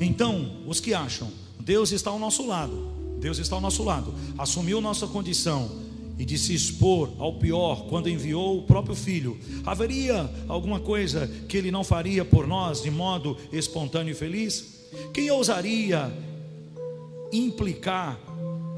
Então, 0.00 0.64
os 0.66 0.80
que 0.80 0.92
acham, 0.92 1.30
Deus 1.60 1.92
está 1.92 2.10
ao 2.10 2.18
nosso 2.18 2.44
lado, 2.44 2.90
Deus 3.20 3.38
está 3.38 3.54
ao 3.54 3.60
nosso 3.60 3.84
lado, 3.84 4.12
assumiu 4.36 4.80
nossa 4.80 5.06
condição 5.06 5.70
e 6.18 6.24
de 6.24 6.36
se 6.36 6.52
expor 6.54 7.08
ao 7.18 7.38
pior 7.38 7.86
quando 7.88 8.08
enviou 8.08 8.58
o 8.58 8.62
próprio 8.64 8.96
filho. 8.96 9.38
Haveria 9.64 10.28
alguma 10.48 10.80
coisa 10.80 11.28
que 11.48 11.56
ele 11.56 11.70
não 11.70 11.84
faria 11.84 12.24
por 12.24 12.48
nós 12.48 12.82
de 12.82 12.90
modo 12.90 13.36
espontâneo 13.52 14.10
e 14.10 14.14
feliz? 14.14 14.79
Quem 15.12 15.30
ousaria 15.30 16.12
implicar 17.32 18.18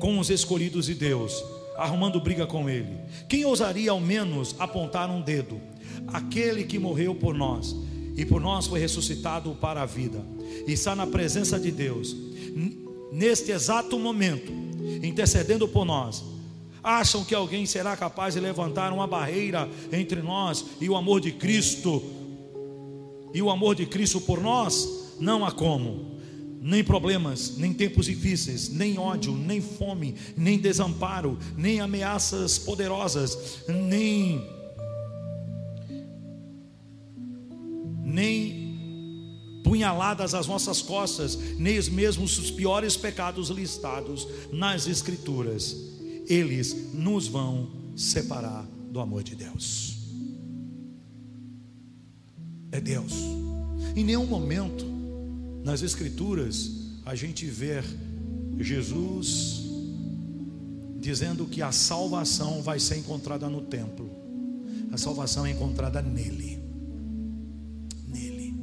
com 0.00 0.18
os 0.18 0.30
escolhidos 0.30 0.86
de 0.86 0.94
Deus, 0.94 1.42
arrumando 1.76 2.20
briga 2.20 2.46
com 2.46 2.68
ele? 2.68 2.98
Quem 3.28 3.44
ousaria 3.44 3.90
ao 3.90 4.00
menos 4.00 4.54
apontar 4.58 5.10
um 5.10 5.20
dedo? 5.20 5.60
Aquele 6.08 6.64
que 6.64 6.78
morreu 6.78 7.14
por 7.14 7.34
nós 7.34 7.74
e 8.16 8.24
por 8.24 8.40
nós 8.40 8.66
foi 8.66 8.80
ressuscitado 8.80 9.54
para 9.54 9.82
a 9.82 9.86
vida, 9.86 10.22
e 10.66 10.72
está 10.72 10.94
na 10.94 11.06
presença 11.06 11.58
de 11.58 11.70
Deus, 11.70 12.14
neste 13.10 13.50
exato 13.50 13.98
momento, 13.98 14.52
intercedendo 15.02 15.66
por 15.66 15.84
nós. 15.84 16.22
Acham 16.82 17.24
que 17.24 17.34
alguém 17.34 17.64
será 17.64 17.96
capaz 17.96 18.34
de 18.34 18.40
levantar 18.40 18.92
uma 18.92 19.06
barreira 19.06 19.68
entre 19.92 20.20
nós 20.20 20.64
e 20.80 20.88
o 20.88 20.96
amor 20.96 21.20
de 21.20 21.32
Cristo? 21.32 22.02
E 23.32 23.40
o 23.40 23.48
amor 23.48 23.76
de 23.76 23.86
Cristo 23.86 24.20
por 24.20 24.40
nós? 24.40 25.01
Não 25.22 25.44
há 25.44 25.52
como 25.52 26.18
nem 26.60 26.82
problemas, 26.82 27.56
nem 27.56 27.72
tempos 27.72 28.06
difíceis, 28.06 28.68
nem 28.68 28.98
ódio, 28.98 29.32
nem 29.32 29.60
fome, 29.60 30.16
nem 30.36 30.58
desamparo, 30.58 31.38
nem 31.56 31.80
ameaças 31.80 32.58
poderosas, 32.58 33.62
nem 33.68 34.44
nem 38.04 39.60
punhaladas 39.62 40.34
às 40.34 40.48
nossas 40.48 40.82
costas, 40.82 41.38
nem 41.56 41.80
mesmo 41.90 42.24
os 42.24 42.50
piores 42.50 42.96
pecados 42.96 43.48
listados 43.48 44.26
nas 44.52 44.88
escrituras, 44.88 45.76
eles 46.26 46.92
nos 46.92 47.28
vão 47.28 47.70
separar 47.94 48.66
do 48.90 48.98
amor 48.98 49.22
de 49.22 49.36
Deus. 49.36 49.98
É 52.72 52.80
Deus. 52.80 53.12
Em 53.94 54.02
nenhum 54.02 54.26
momento 54.26 54.91
nas 55.64 55.82
Escrituras, 55.82 56.70
a 57.04 57.14
gente 57.14 57.46
vê 57.46 57.82
Jesus 58.58 59.62
dizendo 60.98 61.46
que 61.46 61.60
a 61.62 61.72
salvação 61.72 62.62
vai 62.62 62.78
ser 62.78 62.96
encontrada 62.96 63.48
no 63.48 63.62
templo, 63.62 64.10
a 64.92 64.96
salvação 64.96 65.44
é 65.46 65.50
encontrada 65.50 66.02
nele. 66.02 66.60
Nele. 68.06 68.54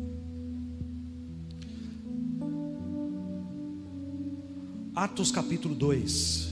Atos 4.95 5.31
capítulo 5.31 5.75
2. 5.75 6.49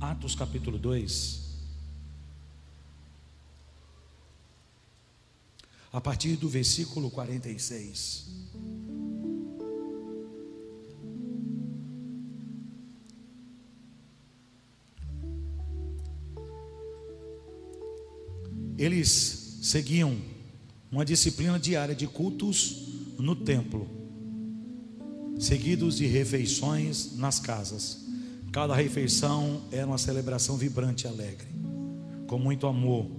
Atos 0.00 0.34
capítulo 0.34 0.78
2. 0.78 1.47
A 5.98 6.00
partir 6.00 6.36
do 6.36 6.48
versículo 6.48 7.10
46. 7.10 8.28
Eles 18.78 19.58
seguiam 19.60 20.16
uma 20.88 21.04
disciplina 21.04 21.58
diária 21.58 21.96
de 21.96 22.06
cultos 22.06 22.76
no 23.18 23.34
templo, 23.34 23.88
seguidos 25.36 25.96
de 25.96 26.06
refeições 26.06 27.16
nas 27.16 27.40
casas. 27.40 28.06
Cada 28.52 28.72
refeição 28.72 29.62
era 29.72 29.84
uma 29.84 29.98
celebração 29.98 30.56
vibrante 30.56 31.06
e 31.06 31.08
alegre, 31.08 31.48
com 32.28 32.38
muito 32.38 32.68
amor, 32.68 33.10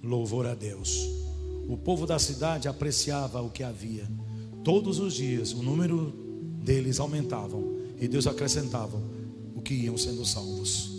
louvor 0.00 0.46
a 0.46 0.54
Deus. 0.54 1.23
O 1.68 1.76
povo 1.76 2.06
da 2.06 2.18
cidade 2.18 2.68
apreciava 2.68 3.40
o 3.40 3.50
que 3.50 3.62
havia. 3.62 4.08
Todos 4.62 4.98
os 4.98 5.14
dias 5.14 5.52
o 5.52 5.62
número 5.62 6.12
deles 6.62 6.98
aumentavam 6.98 7.74
e 8.00 8.08
Deus 8.08 8.26
acrescentava 8.26 9.00
o 9.54 9.60
que 9.60 9.74
iam 9.74 9.96
sendo 9.96 10.24
salvos. 10.24 10.90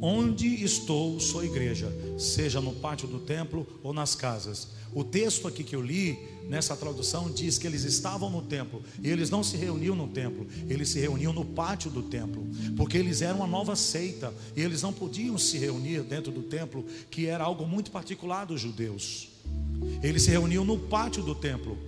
Onde 0.00 0.62
estou, 0.62 1.18
sou 1.18 1.44
igreja, 1.44 1.92
seja 2.16 2.60
no 2.60 2.72
pátio 2.72 3.08
do 3.08 3.18
templo 3.18 3.66
ou 3.82 3.92
nas 3.92 4.14
casas. 4.14 4.68
O 4.94 5.04
texto 5.04 5.46
aqui 5.46 5.62
que 5.62 5.76
eu 5.76 5.82
li 5.82 6.18
nessa 6.48 6.74
tradução 6.74 7.30
diz 7.30 7.58
que 7.58 7.66
eles 7.66 7.84
estavam 7.84 8.30
no 8.30 8.40
templo 8.42 8.82
e 9.02 9.08
eles 9.08 9.28
não 9.28 9.44
se 9.44 9.56
reuniam 9.56 9.94
no 9.94 10.08
templo, 10.08 10.46
eles 10.68 10.88
se 10.88 10.98
reuniam 10.98 11.32
no 11.32 11.44
pátio 11.44 11.90
do 11.90 12.02
templo, 12.02 12.46
porque 12.76 12.96
eles 12.96 13.20
eram 13.20 13.38
uma 13.38 13.46
nova 13.46 13.76
seita 13.76 14.32
e 14.56 14.62
eles 14.62 14.82
não 14.82 14.92
podiam 14.92 15.36
se 15.36 15.58
reunir 15.58 16.02
dentro 16.02 16.32
do 16.32 16.42
templo, 16.42 16.84
que 17.10 17.26
era 17.26 17.44
algo 17.44 17.66
muito 17.66 17.90
particular 17.90 18.46
dos 18.46 18.60
judeus. 18.60 19.28
Eles 20.02 20.22
se 20.22 20.30
reuniam 20.30 20.64
no 20.64 20.78
pátio 20.78 21.22
do 21.22 21.34
templo. 21.34 21.78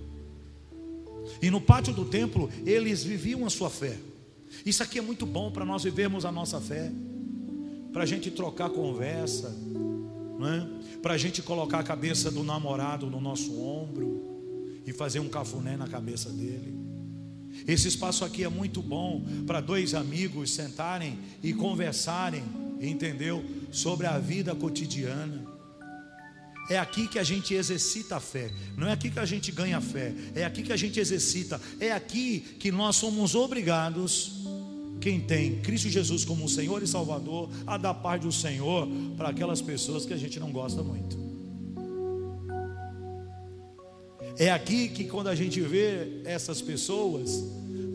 E 1.41 1.49
no 1.49 1.59
pátio 1.59 1.93
do 1.93 2.05
templo 2.05 2.49
eles 2.65 3.03
viviam 3.03 3.45
a 3.45 3.49
sua 3.49 3.69
fé. 3.69 3.97
Isso 4.65 4.83
aqui 4.83 4.99
é 4.99 5.01
muito 5.01 5.25
bom 5.25 5.51
para 5.51 5.65
nós 5.65 5.83
vivermos 5.83 6.25
a 6.25 6.31
nossa 6.31 6.59
fé, 6.59 6.91
para 7.91 8.03
a 8.03 8.05
gente 8.05 8.29
trocar 8.29 8.69
conversa, 8.69 9.55
é? 10.47 10.67
para 11.01 11.15
a 11.15 11.17
gente 11.17 11.41
colocar 11.41 11.79
a 11.79 11.83
cabeça 11.83 12.29
do 12.29 12.43
namorado 12.43 13.07
no 13.07 13.19
nosso 13.19 13.59
ombro 13.59 14.81
e 14.85 14.93
fazer 14.93 15.19
um 15.19 15.29
cafuné 15.29 15.75
na 15.75 15.87
cabeça 15.87 16.29
dele. 16.29 16.79
Esse 17.67 17.87
espaço 17.87 18.23
aqui 18.23 18.43
é 18.43 18.49
muito 18.49 18.81
bom 18.81 19.23
para 19.45 19.61
dois 19.61 19.93
amigos 19.93 20.51
sentarem 20.51 21.19
e 21.43 21.53
conversarem, 21.53 22.43
entendeu? 22.79 23.43
Sobre 23.71 24.07
a 24.07 24.17
vida 24.17 24.55
cotidiana. 24.55 25.51
É 26.69 26.77
aqui 26.77 27.07
que 27.07 27.19
a 27.19 27.23
gente 27.23 27.53
exercita 27.53 28.15
a 28.15 28.19
fé, 28.19 28.49
não 28.77 28.87
é 28.87 28.93
aqui 28.93 29.09
que 29.09 29.19
a 29.19 29.25
gente 29.25 29.51
ganha 29.51 29.81
fé, 29.81 30.13
é 30.33 30.45
aqui 30.45 30.63
que 30.63 30.71
a 30.71 30.77
gente 30.77 30.99
exercita, 30.99 31.59
é 31.79 31.91
aqui 31.91 32.39
que 32.59 32.71
nós 32.71 32.95
somos 32.95 33.35
obrigados, 33.35 34.40
quem 35.01 35.19
tem 35.19 35.59
Cristo 35.61 35.89
Jesus 35.89 36.23
como 36.23 36.47
Senhor 36.47 36.81
e 36.83 36.87
Salvador, 36.87 37.49
a 37.65 37.75
dar 37.75 37.95
parte 37.95 38.21
do 38.21 38.31
Senhor 38.31 38.87
para 39.17 39.29
aquelas 39.29 39.59
pessoas 39.59 40.05
que 40.05 40.13
a 40.13 40.17
gente 40.17 40.39
não 40.39 40.51
gosta 40.51 40.83
muito. 40.83 41.19
É 44.37 44.51
aqui 44.51 44.87
que 44.87 45.05
quando 45.05 45.27
a 45.27 45.35
gente 45.35 45.59
vê 45.59 46.21
essas 46.23 46.61
pessoas, 46.61 47.43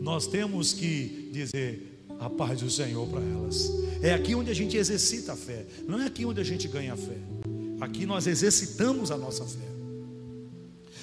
nós 0.01 0.27
temos 0.27 0.73
que 0.73 1.29
dizer 1.31 2.05
a 2.19 2.29
paz 2.29 2.59
do 2.61 2.69
Senhor 2.69 3.07
para 3.07 3.21
elas. 3.21 3.71
É 4.01 4.13
aqui 4.13 4.35
onde 4.35 4.51
a 4.51 4.53
gente 4.53 4.77
exercita 4.77 5.33
a 5.33 5.35
fé, 5.35 5.65
não 5.87 5.99
é 6.01 6.05
aqui 6.05 6.25
onde 6.25 6.41
a 6.41 6.43
gente 6.43 6.67
ganha 6.67 6.93
a 6.93 6.97
fé. 6.97 7.17
Aqui 7.79 8.05
nós 8.05 8.27
exercitamos 8.27 9.11
a 9.11 9.17
nossa 9.17 9.45
fé. 9.45 9.67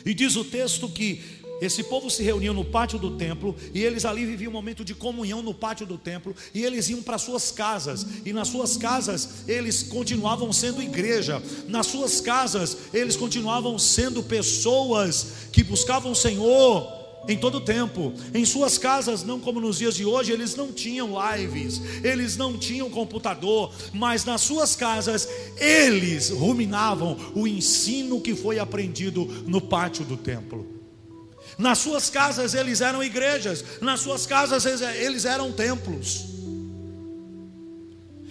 E 0.04 0.12
diz 0.12 0.36
o 0.36 0.44
texto 0.44 0.88
que 0.88 1.20
esse 1.60 1.82
povo 1.84 2.10
se 2.10 2.22
reuniu 2.22 2.52
no 2.52 2.64
pátio 2.64 2.98
do 2.98 3.16
templo 3.16 3.54
e 3.72 3.82
eles 3.82 4.04
ali 4.04 4.24
viviam 4.26 4.50
um 4.50 4.52
momento 4.52 4.84
de 4.84 4.94
comunhão 4.94 5.42
no 5.42 5.54
pátio 5.54 5.86
do 5.86 5.96
templo 5.96 6.34
e 6.52 6.64
eles 6.64 6.88
iam 6.88 7.02
para 7.02 7.18
suas 7.18 7.50
casas 7.50 8.06
e 8.24 8.32
nas 8.32 8.48
suas 8.48 8.76
casas 8.76 9.28
eles 9.46 9.82
continuavam 9.82 10.52
sendo 10.52 10.82
igreja, 10.82 11.42
nas 11.68 11.86
suas 11.86 12.20
casas 12.20 12.76
eles 12.92 13.16
continuavam 13.16 13.78
sendo 13.78 14.22
pessoas 14.22 15.26
que 15.52 15.62
buscavam 15.62 16.12
o 16.12 16.16
Senhor 16.16 17.04
em 17.28 17.38
todo 17.38 17.60
tempo. 17.60 18.12
Em 18.32 18.44
suas 18.44 18.78
casas, 18.78 19.22
não 19.22 19.40
como 19.40 19.60
nos 19.60 19.78
dias 19.78 19.94
de 19.94 20.04
hoje, 20.04 20.32
eles 20.32 20.54
não 20.54 20.72
tinham 20.72 21.10
lives, 21.32 21.80
eles 22.02 22.36
não 22.36 22.58
tinham 22.58 22.90
computador, 22.90 23.72
mas 23.92 24.24
nas 24.24 24.42
suas 24.42 24.76
casas 24.76 25.28
eles 25.58 26.30
ruminavam 26.30 27.16
o 27.34 27.46
ensino 27.46 28.20
que 28.20 28.34
foi 28.34 28.58
aprendido 28.58 29.24
no 29.46 29.60
pátio 29.60 30.04
do 30.04 30.16
templo. 30.16 30.73
Nas 31.56 31.78
suas 31.78 32.10
casas 32.10 32.54
eles 32.54 32.80
eram 32.80 33.02
igrejas, 33.02 33.64
nas 33.80 34.00
suas 34.00 34.26
casas 34.26 34.64
eles 34.66 35.24
eram 35.24 35.52
templos. 35.52 36.24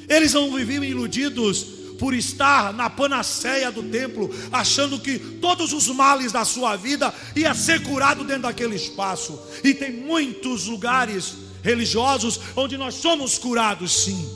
Eles 0.08 0.34
não 0.34 0.54
viviam 0.54 0.84
iludidos 0.84 1.64
por 1.98 2.14
estar 2.14 2.74
na 2.74 2.90
panaceia 2.90 3.72
do 3.72 3.84
templo, 3.84 4.30
achando 4.52 5.00
que 5.00 5.18
todos 5.18 5.72
os 5.72 5.88
males 5.88 6.32
da 6.32 6.44
sua 6.44 6.76
vida 6.76 7.14
ia 7.36 7.54
ser 7.54 7.82
curado 7.84 8.24
dentro 8.24 8.44
daquele 8.44 8.76
espaço. 8.76 9.40
E 9.64 9.74
tem 9.74 9.92
muitos 9.92 10.66
lugares 10.66 11.36
religiosos 11.62 12.40
onde 12.56 12.78
nós 12.78 12.96
somos 12.96 13.38
curados, 13.38 14.04
sim. 14.04 14.30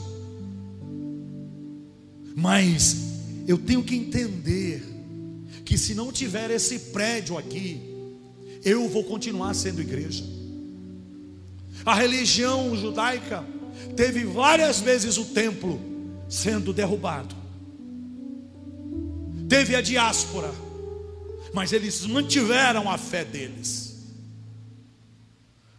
Mas 2.34 2.96
eu 3.46 3.58
tenho 3.58 3.82
que 3.82 3.96
entender 3.96 4.82
que 5.64 5.76
se 5.76 5.94
não 5.94 6.10
tiver 6.10 6.50
esse 6.50 6.78
prédio 6.78 7.36
aqui, 7.36 7.87
eu 8.64 8.88
vou 8.88 9.04
continuar 9.04 9.54
sendo 9.54 9.80
igreja. 9.80 10.24
A 11.84 11.94
religião 11.94 12.76
judaica 12.76 13.44
teve 13.96 14.24
várias 14.24 14.80
vezes 14.80 15.16
o 15.16 15.24
templo 15.26 15.80
sendo 16.28 16.72
derrubado. 16.72 17.34
teve 19.48 19.74
a 19.74 19.80
diáspora, 19.80 20.52
mas 21.54 21.72
eles 21.72 22.04
mantiveram 22.04 22.90
a 22.90 22.98
fé 22.98 23.24
deles. 23.24 23.96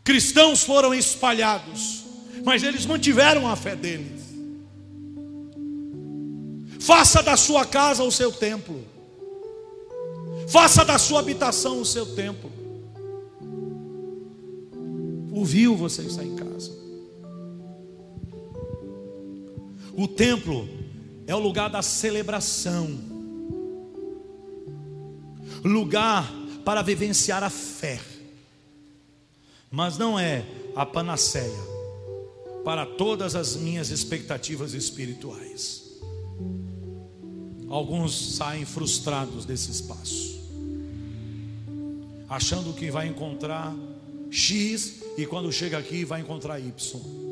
Cristãos 0.04 0.64
foram 0.64 0.92
espalhados, 0.92 2.04
mas 2.44 2.64
eles 2.64 2.88
mantiveram 2.88 3.48
a 3.48 3.56
fé 3.56 3.76
deles. 3.76 4.24
Faça 6.80 7.22
da 7.22 7.38
sua 7.38 7.64
casa 7.64 8.04
o 8.04 8.12
seu 8.12 8.32
templo. 8.32 8.84
Faça 10.48 10.84
da 10.84 10.98
sua 10.98 11.20
habitação 11.20 11.80
o 11.80 11.86
seu 11.86 12.16
templo. 12.16 12.59
Ouviu 15.40 15.74
você 15.74 16.02
estar 16.02 16.26
em 16.26 16.36
casa. 16.36 16.70
O 19.94 20.06
templo 20.06 20.68
é 21.26 21.34
o 21.34 21.40
lugar 21.40 21.70
da 21.70 21.82
celebração, 21.82 22.90
lugar 25.64 26.30
para 26.66 26.82
vivenciar 26.82 27.42
a 27.42 27.50
fé, 27.50 28.02
mas 29.72 29.98
não 29.98 30.20
é 30.20 30.46
a 30.76 30.86
panaceia 30.86 31.64
para 32.66 32.86
todas 32.86 33.34
as 33.34 33.56
minhas 33.56 33.92
expectativas 33.92 34.74
espirituais. 34.74 36.02
Alguns 37.70 38.36
saem 38.36 38.66
frustrados 38.66 39.46
desse 39.46 39.72
espaço, 39.72 40.38
achando 42.28 42.74
que 42.74 42.92
vai 42.92 43.08
encontrar 43.08 43.74
X 44.32 45.02
e 45.18 45.26
quando 45.26 45.52
chega 45.52 45.78
aqui 45.78 46.06
vai 46.06 46.22
encontrar 46.22 46.60
Y. 46.60 47.30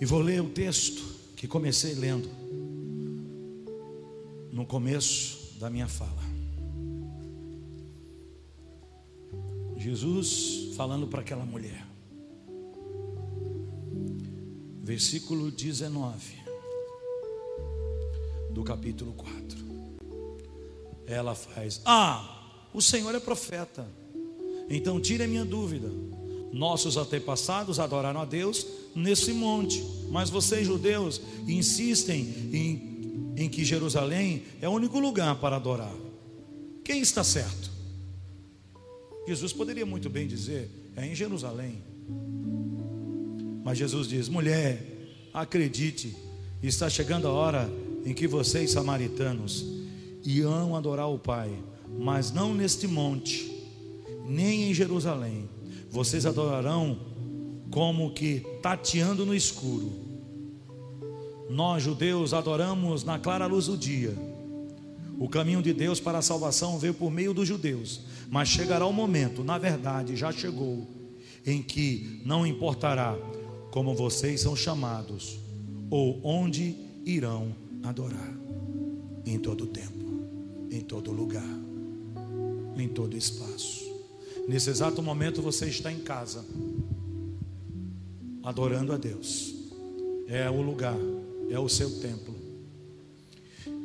E 0.00 0.06
vou 0.06 0.20
ler 0.20 0.42
o 0.42 0.50
texto 0.50 1.02
que 1.36 1.48
comecei 1.48 1.94
lendo 1.94 2.28
no 4.52 4.66
começo 4.66 5.58
da 5.58 5.70
minha 5.70 5.88
fala. 5.88 6.22
Jesus 9.76 10.74
falando 10.76 11.06
para 11.06 11.20
aquela 11.20 11.44
mulher. 11.44 11.93
Versículo 14.94 15.50
19 15.50 16.36
do 18.50 18.62
capítulo 18.62 19.12
4. 19.14 19.58
Ela 21.04 21.34
faz: 21.34 21.80
Ah, 21.84 22.68
o 22.72 22.80
Senhor 22.80 23.12
é 23.12 23.18
profeta. 23.18 23.88
Então 24.70 25.00
tire 25.00 25.24
a 25.24 25.26
minha 25.26 25.44
dúvida. 25.44 25.90
Nossos 26.52 26.96
antepassados 26.96 27.80
adoraram 27.80 28.20
a 28.20 28.24
Deus 28.24 28.64
nesse 28.94 29.32
monte, 29.32 29.84
mas 30.12 30.30
vocês, 30.30 30.64
judeus, 30.64 31.20
insistem 31.48 32.20
em, 32.52 33.34
em 33.36 33.48
que 33.48 33.64
Jerusalém 33.64 34.44
é 34.62 34.68
o 34.68 34.72
único 34.72 35.00
lugar 35.00 35.40
para 35.40 35.56
adorar. 35.56 35.96
Quem 36.84 37.00
está 37.00 37.24
certo? 37.24 37.68
Jesus 39.26 39.52
poderia 39.52 39.84
muito 39.84 40.08
bem 40.08 40.28
dizer: 40.28 40.70
é 40.94 41.04
em 41.04 41.16
Jerusalém. 41.16 41.93
Mas 43.64 43.78
Jesus 43.78 44.06
diz: 44.06 44.28
mulher, 44.28 44.78
acredite, 45.32 46.14
está 46.62 46.88
chegando 46.90 47.26
a 47.26 47.32
hora 47.32 47.72
em 48.04 48.12
que 48.12 48.28
vocês, 48.28 48.70
samaritanos, 48.70 49.64
iam 50.22 50.76
adorar 50.76 51.08
o 51.08 51.18
Pai, 51.18 51.50
mas 51.98 52.30
não 52.30 52.54
neste 52.54 52.86
monte, 52.86 53.50
nem 54.28 54.70
em 54.70 54.74
Jerusalém 54.74 55.48
vocês 55.90 56.26
adorarão 56.26 56.98
como 57.70 58.12
que 58.12 58.40
tateando 58.60 59.24
no 59.24 59.34
escuro. 59.34 59.92
Nós, 61.48 61.82
judeus, 61.82 62.34
adoramos 62.34 63.04
na 63.04 63.18
clara 63.18 63.46
luz 63.46 63.66
do 63.66 63.76
dia. 63.76 64.14
O 65.18 65.28
caminho 65.28 65.62
de 65.62 65.72
Deus 65.72 66.00
para 66.00 66.18
a 66.18 66.22
salvação 66.22 66.78
veio 66.78 66.94
por 66.94 67.10
meio 67.10 67.32
dos 67.32 67.46
judeus, 67.46 68.00
mas 68.28 68.48
chegará 68.48 68.84
o 68.84 68.92
momento, 68.92 69.44
na 69.44 69.56
verdade, 69.56 70.16
já 70.16 70.32
chegou, 70.32 70.88
em 71.46 71.62
que 71.62 72.20
não 72.24 72.44
importará 72.44 73.16
como 73.74 73.92
vocês 73.92 74.40
são 74.40 74.54
chamados 74.54 75.36
ou 75.90 76.20
onde 76.22 76.76
irão 77.04 77.52
adorar. 77.82 78.32
Em 79.26 79.36
todo 79.36 79.66
tempo, 79.66 80.22
em 80.70 80.80
todo 80.80 81.10
lugar, 81.10 81.42
em 82.76 82.86
todo 82.86 83.16
espaço. 83.16 83.82
Nesse 84.46 84.70
exato 84.70 85.02
momento 85.02 85.42
você 85.42 85.66
está 85.66 85.90
em 85.90 85.98
casa, 85.98 86.44
adorando 88.44 88.92
a 88.92 88.96
Deus. 88.96 89.52
É 90.28 90.48
o 90.48 90.62
lugar, 90.62 90.96
é 91.50 91.58
o 91.58 91.68
seu 91.68 91.98
templo. 91.98 92.32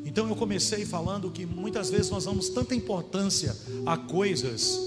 Então 0.06 0.30
eu 0.30 0.36
comecei 0.36 0.86
falando 0.86 1.32
que 1.32 1.48
muitas 1.48 1.90
vezes 1.90 2.12
nós 2.12 2.26
damos 2.26 2.50
tanta 2.50 2.76
importância 2.76 3.58
a 3.88 3.98
coisas 3.98 4.80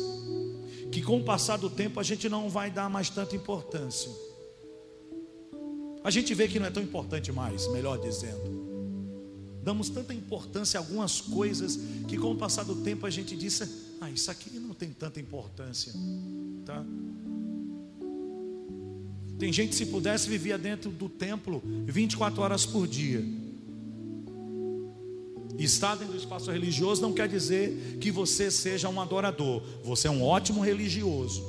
que 0.93 1.03
com 1.03 1.19
o 1.19 1.25
passar 1.25 1.57
do 1.57 1.69
tempo 1.69 1.99
a 1.99 2.05
gente 2.05 2.29
não 2.29 2.49
vai 2.49 2.71
dar 2.71 2.89
mais 2.89 3.11
tanta 3.11 3.35
importância. 3.35 4.32
A 6.05 6.11
gente 6.11 6.35
vê 6.35 6.49
que 6.49 6.59
não 6.59 6.67
é 6.67 6.71
tão 6.71 6.83
importante 6.83 7.31
mais, 7.31 7.69
melhor 7.69 7.99
dizendo. 7.99 8.63
Damos 9.63 9.89
tanta 9.89 10.13
importância 10.13 10.79
a 10.79 10.83
algumas 10.83 11.21
coisas 11.21 11.79
que 12.09 12.17
com 12.17 12.33
o 12.33 12.37
passar 12.37 12.65
do 12.65 12.77
tempo 12.77 13.07
a 13.07 13.11
gente 13.11 13.37
disse, 13.37 13.69
ah, 14.01 14.11
isso 14.11 14.31
aqui 14.31 14.59
não 14.59 14.75
tem 14.75 14.91
tanta 14.91 15.21
importância, 15.21 15.93
tá? 16.65 16.85
Tem 19.39 19.53
gente 19.53 19.75
se 19.75 19.87
pudesse 19.87 20.29
vivia 20.29 20.59
dentro 20.59 20.91
do 20.91 21.09
templo 21.09 21.63
24 21.87 22.43
horas 22.43 22.67
por 22.67 22.89
dia. 22.89 23.25
Estar 25.59 25.95
dentro 25.95 26.15
do 26.15 26.19
espaço 26.19 26.51
religioso 26.51 27.03
não 27.03 27.13
quer 27.13 27.29
dizer 27.29 27.99
que 28.01 28.11
você 28.11 28.51
seja 28.51 28.89
um 28.89 29.01
adorador. 29.01 29.63
Você 29.85 30.09
é 30.09 30.11
um 30.11 30.23
ótimo 30.23 30.61
religioso. 30.61 31.45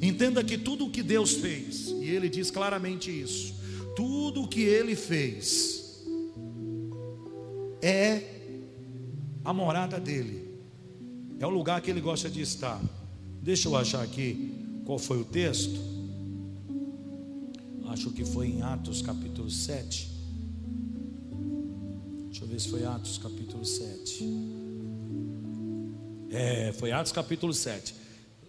Entenda 0.00 0.44
que 0.44 0.56
tudo 0.56 0.86
o 0.86 0.90
que 0.90 1.02
Deus 1.02 1.32
fez, 1.32 1.88
e 1.88 2.04
Ele 2.04 2.28
diz 2.28 2.50
claramente 2.50 3.10
isso, 3.10 3.54
tudo 3.96 4.42
o 4.42 4.48
que 4.48 4.60
Ele 4.60 4.94
fez 4.94 6.04
é 7.82 8.22
a 9.44 9.52
morada 9.52 9.98
dele. 9.98 10.48
É 11.40 11.46
o 11.46 11.50
lugar 11.50 11.80
que 11.80 11.90
ele 11.90 12.00
gosta 12.00 12.28
de 12.28 12.40
estar. 12.40 12.80
Deixa 13.40 13.68
eu 13.68 13.76
achar 13.76 14.02
aqui 14.02 14.80
qual 14.84 14.98
foi 14.98 15.20
o 15.20 15.24
texto. 15.24 15.80
Acho 17.86 18.10
que 18.10 18.24
foi 18.24 18.48
em 18.48 18.62
Atos 18.62 19.00
capítulo 19.00 19.50
7. 19.50 20.10
Deixa 22.26 22.44
eu 22.44 22.48
ver 22.48 22.60
se 22.60 22.68
foi 22.68 22.84
Atos 22.84 23.18
capítulo 23.18 23.64
7. 23.64 24.24
É, 26.30 26.72
foi 26.74 26.92
Atos 26.92 27.12
capítulo 27.12 27.54
7. 27.54 27.94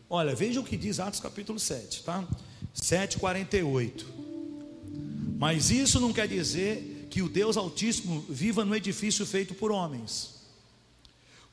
Olha, 0.10 0.34
veja 0.34 0.60
o 0.60 0.64
que 0.64 0.76
diz 0.76 1.00
Atos 1.00 1.20
capítulo 1.20 1.60
7, 1.60 2.04
tá? 2.04 2.28
7:48. 2.74 4.06
Mas 5.38 5.70
isso 5.70 6.00
não 6.00 6.12
quer 6.12 6.28
dizer 6.28 7.08
que 7.10 7.22
o 7.22 7.30
Deus 7.30 7.58
Altíssimo 7.58 8.26
viva 8.28 8.66
no 8.66 8.76
edifício 8.76 9.26
feito 9.26 9.54
por 9.54 9.72
homens. 9.72 10.40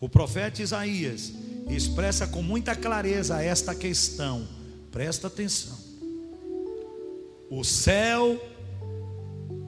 O 0.01 0.09
profeta 0.09 0.63
Isaías 0.63 1.33
expressa 1.69 2.27
com 2.27 2.43
muita 2.43 2.75
clareza 2.75 3.43
esta 3.43 3.75
questão. 3.75 4.47
Presta 4.91 5.27
atenção. 5.27 5.79
O 7.51 7.63
céu 7.63 8.43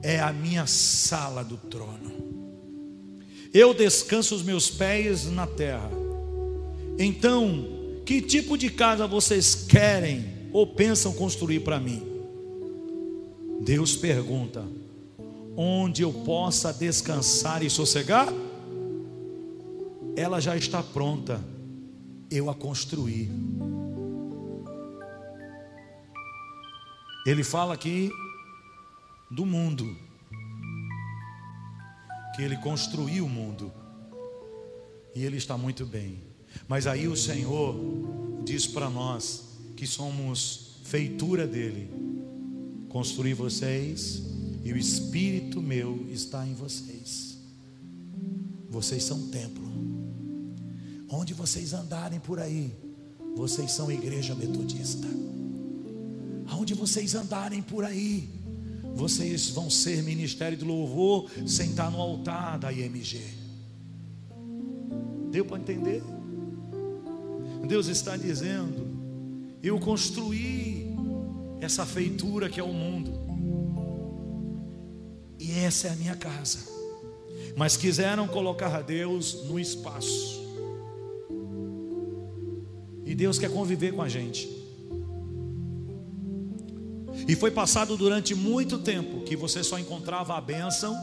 é 0.03 0.19
a 0.19 0.33
minha 0.33 0.67
sala 0.67 1.43
do 1.43 1.57
trono. 1.57 2.09
Eu 3.53 3.73
descanso 3.73 4.35
os 4.35 4.43
meus 4.43 4.69
pés 4.69 5.25
na 5.25 5.47
terra. 5.47 5.89
Então, 6.99 7.78
que 8.09 8.23
tipo 8.23 8.57
de 8.57 8.71
casa 8.71 9.05
vocês 9.05 9.53
querem 9.53 10.49
ou 10.51 10.65
pensam 10.65 11.13
construir 11.13 11.59
para 11.59 11.79
mim? 11.79 12.01
Deus 13.61 13.95
pergunta: 13.95 14.65
onde 15.55 16.01
eu 16.01 16.11
possa 16.11 16.73
descansar 16.73 17.61
e 17.63 17.69
sossegar? 17.69 18.27
ela 20.19 20.41
já 20.41 20.57
está 20.57 20.83
pronta, 20.83 21.41
eu 22.29 22.49
a 22.49 22.55
construí. 22.55 23.31
Ele 27.25 27.41
fala 27.41 27.73
aqui 27.73 28.11
do 29.31 29.45
mundo, 29.45 29.85
que 32.35 32.41
ele 32.41 32.57
construiu 32.57 33.25
o 33.25 33.29
mundo, 33.29 33.71
e 35.15 35.23
ele 35.23 35.37
está 35.37 35.57
muito 35.57 35.85
bem. 35.85 36.28
Mas 36.67 36.87
aí 36.87 37.07
o 37.07 37.15
Senhor 37.15 37.75
diz 38.43 38.67
para 38.67 38.89
nós 38.89 39.43
que 39.75 39.87
somos 39.87 40.69
feitura 40.83 41.45
dele, 41.47 41.89
construir 42.89 43.33
vocês, 43.33 44.23
e 44.63 44.73
o 44.73 44.77
Espírito 44.77 45.61
meu 45.61 46.05
está 46.09 46.45
em 46.45 46.53
vocês. 46.53 47.37
Vocês 48.69 49.03
são 49.03 49.29
templo. 49.29 49.67
Onde 51.09 51.33
vocês 51.33 51.73
andarem 51.73 52.19
por 52.19 52.39
aí, 52.39 52.71
vocês 53.35 53.71
são 53.71 53.91
igreja 53.91 54.35
metodista. 54.35 55.07
Aonde 56.47 56.73
vocês 56.73 57.15
andarem 57.15 57.61
por 57.61 57.83
aí, 57.83 58.27
vocês 58.95 59.49
vão 59.49 59.69
ser 59.69 60.03
ministério 60.03 60.57
de 60.57 60.65
louvor, 60.65 61.29
sentar 61.47 61.91
no 61.91 61.99
altar 61.99 62.59
da 62.59 62.71
IMG. 62.71 63.21
Deu 65.31 65.45
para 65.45 65.59
entender? 65.59 66.03
Deus 67.67 67.87
está 67.87 68.17
dizendo: 68.17 68.87
eu 69.61 69.79
construí 69.79 70.87
essa 71.61 71.85
feitura 71.85 72.49
que 72.49 72.59
é 72.59 72.63
o 72.63 72.73
mundo, 72.73 73.11
e 75.39 75.51
essa 75.51 75.87
é 75.87 75.91
a 75.91 75.95
minha 75.95 76.15
casa. 76.15 76.59
Mas 77.55 77.75
quiseram 77.75 78.27
colocar 78.27 78.81
Deus 78.81 79.45
no 79.45 79.59
espaço, 79.59 80.41
e 83.05 83.13
Deus 83.13 83.37
quer 83.37 83.51
conviver 83.51 83.93
com 83.93 84.01
a 84.01 84.09
gente. 84.09 84.59
E 87.27 87.35
foi 87.35 87.51
passado 87.51 87.97
durante 87.97 88.33
muito 88.33 88.79
tempo 88.79 89.23
que 89.23 89.35
você 89.35 89.63
só 89.63 89.77
encontrava 89.77 90.35
a 90.35 90.41
bênção 90.41 90.95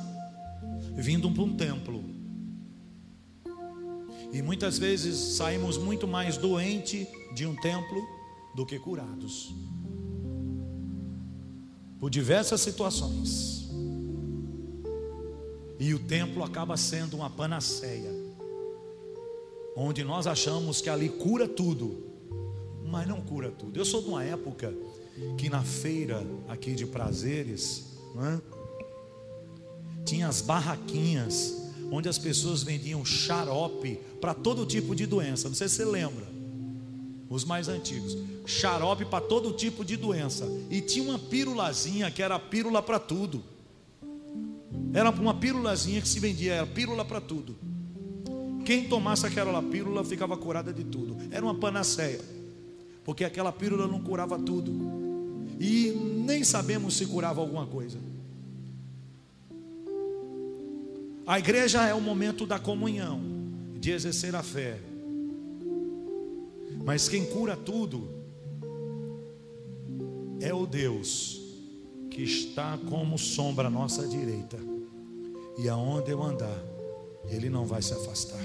vindo 0.95 1.31
para 1.31 1.43
um 1.43 1.55
templo. 1.55 2.16
E 4.33 4.43
muitas 4.43 4.79
vezes 4.79 5.37
saímos 5.37 5.79
muito 5.79 6.07
mais 6.07 6.37
doente 6.37 7.07
de 7.35 7.47
um 7.47 7.55
templo 7.57 8.07
do 8.55 8.65
que 8.65 8.79
curados. 8.79 9.55
Por 11.99 12.11
diversas 12.11 12.61
situações. 12.61 13.69
E 15.79 15.93
o 15.95 15.99
templo 15.99 16.43
acaba 16.43 16.77
sendo 16.77 17.17
uma 17.17 17.31
panaceia. 17.31 18.11
Onde 19.77 20.03
nós 20.03 20.27
achamos 20.27 20.81
que 20.81 20.89
ali 20.89 21.09
cura 21.09 21.47
tudo, 21.47 22.07
mas 22.87 23.07
não 23.07 23.21
cura 23.21 23.51
tudo. 23.51 23.79
Eu 23.79 23.85
sou 23.85 24.01
de 24.03 24.09
uma 24.09 24.25
época 24.25 24.75
que 25.37 25.51
na 25.51 25.63
feira 25.63 26.27
aqui 26.49 26.75
de 26.75 26.87
prazeres, 26.87 27.99
é? 28.17 28.41
tinha 30.05 30.29
as 30.29 30.41
barraquinhas 30.41 31.66
onde 31.91 32.09
as 32.09 32.19
pessoas 32.19 32.63
vendiam 32.63 33.05
xarope 33.05 33.99
para 34.21 34.35
todo 34.35 34.67
tipo 34.67 34.95
de 34.95 35.07
doença. 35.07 35.49
Não 35.49 35.57
sei 35.57 35.69
se 35.69 35.77
você 35.77 35.85
lembra. 35.85 36.27
Os 37.29 37.45
mais 37.45 37.69
antigos, 37.69 38.17
xarope 38.47 39.05
para 39.05 39.25
todo 39.25 39.53
tipo 39.53 39.85
de 39.85 39.97
doença. 39.97 40.47
E 40.71 40.81
tinha 40.81 41.05
uma 41.09 41.19
pílulazinha 41.19 42.11
que 42.11 42.23
era 42.23 42.39
pílula 42.39 42.81
para 42.81 42.99
tudo. 42.99 43.43
Era 44.93 45.11
uma 45.11 45.35
pílulazinha 45.35 46.01
que 46.01 46.09
se 46.09 46.21
vendia, 46.21 46.55
era 46.55 46.67
pílula 46.67 47.05
para 47.05 47.21
tudo. 47.21 47.57
Quem 48.65 48.89
tomasse 48.89 49.27
aquela 49.27 49.63
pílula 49.63 50.05
ficava 50.05 50.37
curada 50.37 50.73
de 50.73 50.85
tudo. 50.85 51.17
Era 51.31 51.45
uma 51.45 51.55
panaceia. 51.55 52.21
Porque 53.05 53.25
aquela 53.25 53.53
pílula 53.53 53.87
não 53.87 54.01
curava 54.01 54.39
tudo 54.39 54.73
e 55.61 55.91
nem 56.27 56.45
sabemos 56.45 56.95
se 56.97 57.07
curava 57.07 57.41
alguma 57.41 57.67
coisa. 57.67 57.99
A 61.27 61.41
igreja 61.41 61.85
é 61.85 61.93
o 61.93 62.01
momento 62.01 62.47
da 62.47 62.57
comunhão, 62.57 63.21
de 63.75 63.91
exercer 63.91 64.37
a 64.37 64.45
fé. 64.45 64.79
Mas 66.85 67.09
quem 67.09 67.27
cura 67.27 67.57
tudo 67.57 68.09
é 70.41 70.55
o 70.55 70.67
Deus 70.67 71.43
que 72.11 72.23
está 72.23 72.79
como 72.89 73.19
sombra 73.19 73.67
à 73.67 73.71
nossa 73.71 74.07
direita. 74.07 74.57
E 75.59 75.69
aonde 75.69 76.13
eu 76.13 76.23
andar, 76.23 76.63
ele 77.29 77.51
não 77.51 77.67
vai 77.67 77.83
se 77.83 77.93
afastar. 77.93 78.41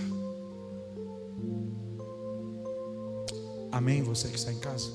Amém, 3.72 4.02
você 4.02 4.28
que 4.28 4.38
está 4.38 4.52
em 4.52 4.60
casa? 4.60 4.90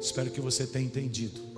Espero 0.00 0.30
que 0.30 0.40
você 0.40 0.64
tenha 0.64 0.86
entendido. 0.86 1.51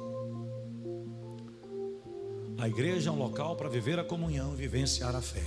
A 2.57 2.69
igreja 2.69 3.11
é 3.11 3.13
um 3.13 3.19
local 3.19 3.57
para 3.57 3.69
viver 3.69 3.99
a 3.99 4.05
comunhão 4.05 4.55
vivenciar 4.55 5.15
a 5.15 5.21
fé. 5.21 5.45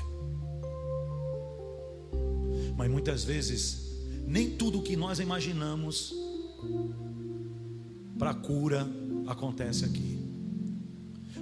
Mas 2.76 2.90
muitas 2.92 3.24
vezes, 3.24 3.88
nem 4.26 4.52
tudo 4.52 4.80
o 4.80 4.84
que 4.84 4.96
nós 4.96 5.20
imaginamos 5.20 6.14
para 8.20 8.34
cura 8.34 8.88
acontece 9.26 9.86
aqui. 9.86 10.18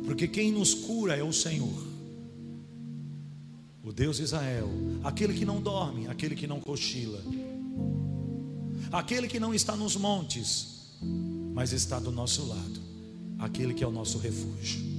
Porque 0.06 0.28
quem 0.28 0.52
nos 0.52 0.74
cura 0.74 1.16
é 1.16 1.24
o 1.24 1.34
Senhor, 1.34 1.84
o 3.84 3.92
Deus 3.92 4.18
de 4.18 4.24
Israel, 4.24 4.70
aquele 5.04 5.34
que 5.34 5.46
não 5.46 5.60
dorme, 5.60 6.08
aquele 6.08 6.36
que 6.36 6.46
não 6.46 6.60
cochila, 6.60 7.22
aquele 8.92 9.28
que 9.28 9.40
não 9.40 9.54
está 9.54 9.76
nos 9.76 9.96
montes, 9.96 10.96
mas 11.54 11.74
está 11.74 12.00
do 12.00 12.12
nosso 12.12 12.48
lado, 12.48 12.80
aquele 13.40 13.74
que 13.74 13.84
é 13.84 13.88
o 13.88 13.92
nosso 13.92 14.20
refúgio. 14.20 14.95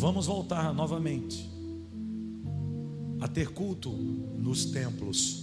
Vamos 0.00 0.24
voltar 0.24 0.72
novamente 0.72 1.46
a 3.20 3.28
ter 3.28 3.50
culto 3.50 3.90
nos 3.90 4.64
templos, 4.64 5.42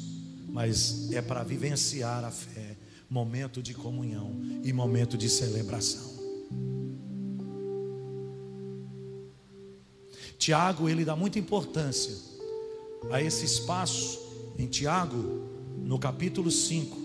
mas 0.49 1.12
é 1.12 1.22
para 1.22 1.43
vivenciar 1.43 2.26
a 2.26 2.32
fé, 2.32 2.76
momento 3.08 3.62
de 3.62 3.76
comunhão 3.76 4.32
e 4.64 4.74
momento 4.74 5.16
de 5.16 5.30
celebração. 5.30 6.12
Tiago, 10.39 10.89
ele 10.89 11.05
dá 11.05 11.16
muita 11.16 11.38
importância 11.38 12.16
a 13.12 13.22
esse 13.22 13.45
espaço 13.45 14.20
em 14.58 14.66
Tiago, 14.66 15.47
no 15.86 15.99
capítulo 15.99 16.49
5, 16.49 16.97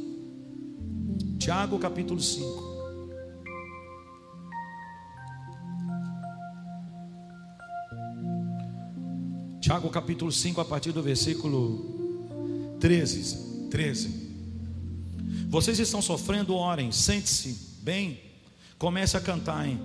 Tiago 1.38 1.78
capítulo 1.78 2.18
5. 2.18 2.61
Tiago 9.72 9.88
capítulo 9.88 10.30
5, 10.30 10.60
a 10.60 10.66
partir 10.66 10.92
do 10.92 11.02
versículo 11.02 12.76
13. 12.78 13.68
13. 13.70 14.10
Vocês 15.48 15.78
estão 15.78 16.02
sofrendo, 16.02 16.54
orem, 16.54 16.92
sente-se 16.92 17.78
bem, 17.80 18.20
comece 18.76 19.16
a 19.16 19.20
cantar. 19.20 19.66
Hein? 19.66 19.80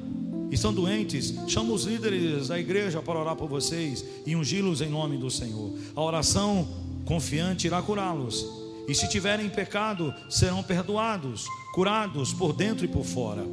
Estão 0.51 0.73
doentes, 0.73 1.33
chama 1.47 1.71
os 1.71 1.85
líderes 1.85 2.49
da 2.49 2.59
igreja 2.59 3.01
para 3.01 3.17
orar 3.17 3.37
por 3.37 3.47
vocês 3.47 4.03
e 4.25 4.35
ungí-los 4.35 4.81
em 4.81 4.89
nome 4.89 5.15
do 5.15 5.31
Senhor. 5.31 5.71
A 5.95 6.01
oração 6.01 6.67
confiante 7.05 7.67
irá 7.67 7.81
curá-los 7.81 8.45
e 8.89 8.93
se 8.93 9.07
tiverem 9.07 9.49
pecado, 9.49 10.13
serão 10.29 10.61
perdoados, 10.61 11.45
curados 11.73 12.33
por 12.33 12.51
dentro 12.51 12.83
e 12.83 12.89
por 12.89 13.05
fora. 13.05 13.45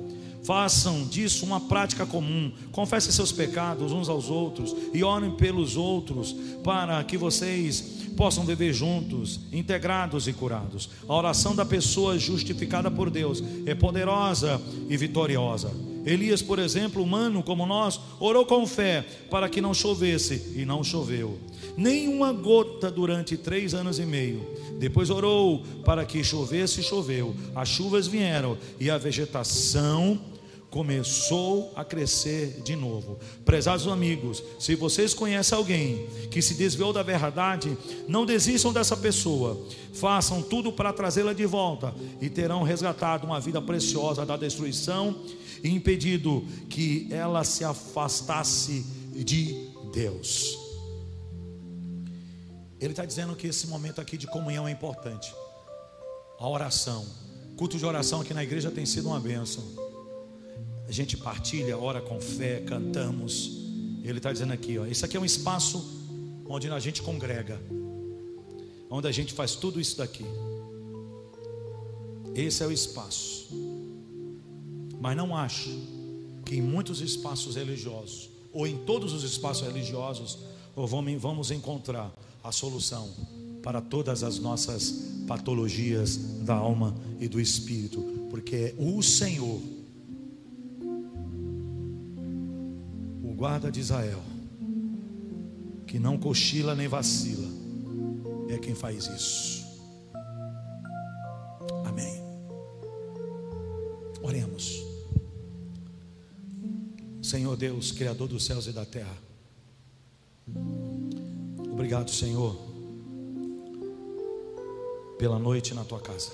Façam 0.44 1.04
disso 1.04 1.46
uma 1.46 1.60
prática 1.60 2.04
comum. 2.04 2.52
Confessem 2.70 3.10
seus 3.10 3.32
pecados 3.32 3.92
uns 3.92 4.08
aos 4.08 4.28
outros 4.28 4.74
e 4.92 5.02
orem 5.02 5.30
pelos 5.32 5.76
outros 5.76 6.34
para 6.62 7.02
que 7.04 7.16
vocês 7.16 8.04
possam 8.16 8.44
viver 8.44 8.72
juntos, 8.72 9.40
integrados 9.52 10.28
e 10.28 10.32
curados. 10.32 10.90
A 11.08 11.14
oração 11.14 11.54
da 11.54 11.64
pessoa 11.64 12.18
justificada 12.18 12.90
por 12.90 13.10
Deus 13.10 13.42
é 13.66 13.74
poderosa 13.74 14.60
e 14.88 14.96
vitoriosa. 14.96 15.93
Elias, 16.04 16.42
por 16.42 16.58
exemplo, 16.58 17.02
humano 17.02 17.42
como 17.42 17.64
nós, 17.66 17.98
orou 18.20 18.44
com 18.44 18.66
fé 18.66 19.04
para 19.30 19.48
que 19.48 19.60
não 19.60 19.72
chovesse 19.72 20.52
e 20.54 20.64
não 20.64 20.84
choveu. 20.84 21.38
Nem 21.76 22.08
uma 22.08 22.32
gota 22.32 22.90
durante 22.90 23.36
três 23.36 23.74
anos 23.74 23.98
e 23.98 24.04
meio. 24.04 24.46
Depois 24.78 25.10
orou 25.10 25.62
para 25.84 26.04
que 26.04 26.22
chovesse 26.22 26.80
e 26.80 26.84
choveu. 26.84 27.34
As 27.54 27.68
chuvas 27.68 28.06
vieram 28.06 28.58
e 28.78 28.90
a 28.90 28.98
vegetação 28.98 30.20
começou 30.74 31.72
a 31.76 31.84
crescer 31.84 32.60
de 32.64 32.74
novo. 32.74 33.16
Prezados 33.44 33.86
amigos, 33.86 34.42
se 34.58 34.74
vocês 34.74 35.14
conhecem 35.14 35.56
alguém 35.56 36.08
que 36.32 36.42
se 36.42 36.54
desviou 36.54 36.92
da 36.92 37.00
verdade, 37.00 37.78
não 38.08 38.26
desistam 38.26 38.72
dessa 38.72 38.96
pessoa. 38.96 39.68
Façam 39.92 40.42
tudo 40.42 40.72
para 40.72 40.92
trazê-la 40.92 41.32
de 41.32 41.46
volta 41.46 41.94
e 42.20 42.28
terão 42.28 42.64
resgatado 42.64 43.24
uma 43.24 43.38
vida 43.38 43.62
preciosa 43.62 44.26
da 44.26 44.36
destruição 44.36 45.16
e 45.62 45.68
impedido 45.68 46.44
que 46.68 47.06
ela 47.08 47.44
se 47.44 47.62
afastasse 47.62 48.84
de 49.14 49.68
Deus. 49.92 50.58
Ele 52.80 52.94
está 52.94 53.04
dizendo 53.04 53.36
que 53.36 53.46
esse 53.46 53.68
momento 53.68 54.00
aqui 54.00 54.16
de 54.16 54.26
comunhão 54.26 54.66
é 54.66 54.72
importante. 54.72 55.32
A 56.36 56.48
oração, 56.48 57.06
culto 57.56 57.78
de 57.78 57.86
oração 57.86 58.22
aqui 58.22 58.34
na 58.34 58.42
igreja 58.42 58.72
tem 58.72 58.84
sido 58.84 59.06
uma 59.06 59.20
bênção. 59.20 59.83
Gente 60.94 61.16
partilha, 61.16 61.76
ora 61.76 62.00
com 62.00 62.20
fé, 62.20 62.60
cantamos. 62.60 63.50
Ele 64.04 64.18
está 64.18 64.32
dizendo 64.32 64.52
aqui, 64.52 64.78
ó, 64.78 64.86
isso 64.86 65.04
aqui 65.04 65.16
é 65.16 65.20
um 65.20 65.24
espaço 65.24 65.84
onde 66.46 66.70
a 66.70 66.78
gente 66.78 67.02
congrega, 67.02 67.60
onde 68.88 69.08
a 69.08 69.10
gente 69.10 69.32
faz 69.32 69.56
tudo 69.56 69.80
isso 69.80 69.96
daqui. 69.96 70.24
Esse 72.32 72.62
é 72.62 72.66
o 72.68 72.70
espaço. 72.70 73.48
Mas 75.00 75.16
não 75.16 75.36
acho 75.36 75.68
que 76.46 76.54
em 76.54 76.62
muitos 76.62 77.00
espaços 77.00 77.56
religiosos, 77.56 78.30
ou 78.52 78.64
em 78.64 78.76
todos 78.76 79.12
os 79.12 79.24
espaços 79.24 79.66
religiosos, 79.66 80.38
vamos 80.76 81.50
encontrar 81.50 82.14
a 82.40 82.52
solução 82.52 83.10
para 83.64 83.80
todas 83.80 84.22
as 84.22 84.38
nossas 84.38 85.08
patologias 85.26 86.16
da 86.44 86.54
alma 86.54 86.94
e 87.18 87.26
do 87.26 87.40
espírito, 87.40 88.00
porque 88.30 88.54
é 88.54 88.74
o 88.78 89.02
Senhor, 89.02 89.60
guarda 93.34 93.70
de 93.70 93.80
Israel, 93.80 94.22
que 95.86 95.98
não 95.98 96.16
cochila 96.16 96.74
nem 96.74 96.88
vacila, 96.88 97.48
é 98.48 98.58
quem 98.58 98.74
faz 98.74 99.06
isso. 99.06 99.64
Amém. 101.84 102.22
Oremos. 104.22 104.82
Senhor 107.20 107.56
Deus, 107.56 107.90
Criador 107.90 108.28
dos 108.28 108.44
céus 108.44 108.66
e 108.66 108.72
da 108.72 108.86
terra. 108.86 109.16
Obrigado, 111.72 112.10
Senhor, 112.10 112.56
pela 115.18 115.38
noite 115.38 115.74
na 115.74 115.84
tua 115.84 116.00
casa. 116.00 116.30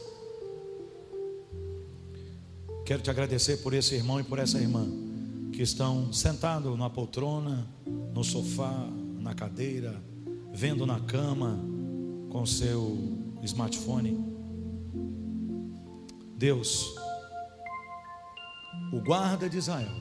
Quero 2.85 3.03
te 3.03 3.11
agradecer 3.11 3.59
por 3.59 3.73
esse 3.73 3.95
irmão 3.95 4.21
e 4.21 4.25
por 4.25 4.39
essa 4.39 4.59
irmã 4.59 5.10
que 5.61 5.65
estão 5.65 6.11
sentados 6.11 6.75
na 6.79 6.89
poltrona, 6.89 7.69
no 8.15 8.25
sofá, 8.25 8.89
na 9.19 9.35
cadeira, 9.35 10.03
vendo 10.55 10.87
na 10.87 10.99
cama 11.01 11.61
com 12.31 12.47
seu 12.47 12.97
smartphone. 13.43 14.25
Deus, 16.35 16.87
o 18.91 19.03
guarda 19.03 19.51
de 19.51 19.59
Israel, 19.59 19.93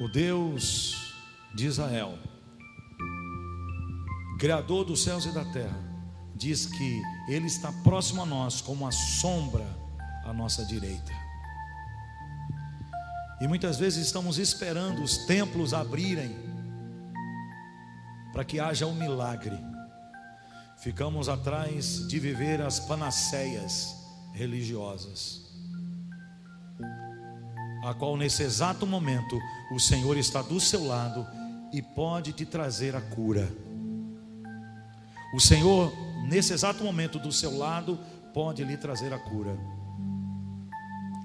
o 0.00 0.08
Deus 0.08 1.12
de 1.54 1.66
Israel, 1.66 2.18
Criador 4.38 4.86
dos 4.86 5.04
céus 5.04 5.26
e 5.26 5.34
da 5.34 5.44
terra, 5.52 5.84
diz 6.34 6.64
que 6.64 7.02
Ele 7.28 7.46
está 7.46 7.70
próximo 7.82 8.22
a 8.22 8.24
nós, 8.24 8.62
como 8.62 8.86
a 8.86 8.90
sombra 8.90 9.66
à 10.24 10.32
nossa 10.32 10.64
direita. 10.64 11.23
E 13.40 13.48
muitas 13.48 13.78
vezes 13.78 14.06
estamos 14.06 14.38
esperando 14.38 15.02
os 15.02 15.18
templos 15.26 15.74
abrirem 15.74 16.34
para 18.32 18.44
que 18.44 18.58
haja 18.58 18.86
um 18.86 18.94
milagre. 18.94 19.58
Ficamos 20.76 21.28
atrás 21.28 22.06
de 22.08 22.18
viver 22.18 22.60
as 22.60 22.80
panaceias 22.80 23.94
religiosas, 24.32 25.40
a 27.84 27.94
qual 27.94 28.16
nesse 28.16 28.42
exato 28.42 28.86
momento 28.86 29.38
o 29.72 29.78
Senhor 29.78 30.16
está 30.16 30.42
do 30.42 30.60
seu 30.60 30.84
lado 30.84 31.26
e 31.72 31.80
pode 31.80 32.32
te 32.32 32.44
trazer 32.44 32.94
a 32.96 33.00
cura. 33.00 33.50
O 35.34 35.40
Senhor, 35.40 35.92
nesse 36.28 36.52
exato 36.52 36.84
momento 36.84 37.18
do 37.18 37.32
seu 37.32 37.56
lado, 37.56 37.98
pode 38.32 38.62
lhe 38.64 38.76
trazer 38.76 39.12
a 39.12 39.18
cura, 39.18 39.56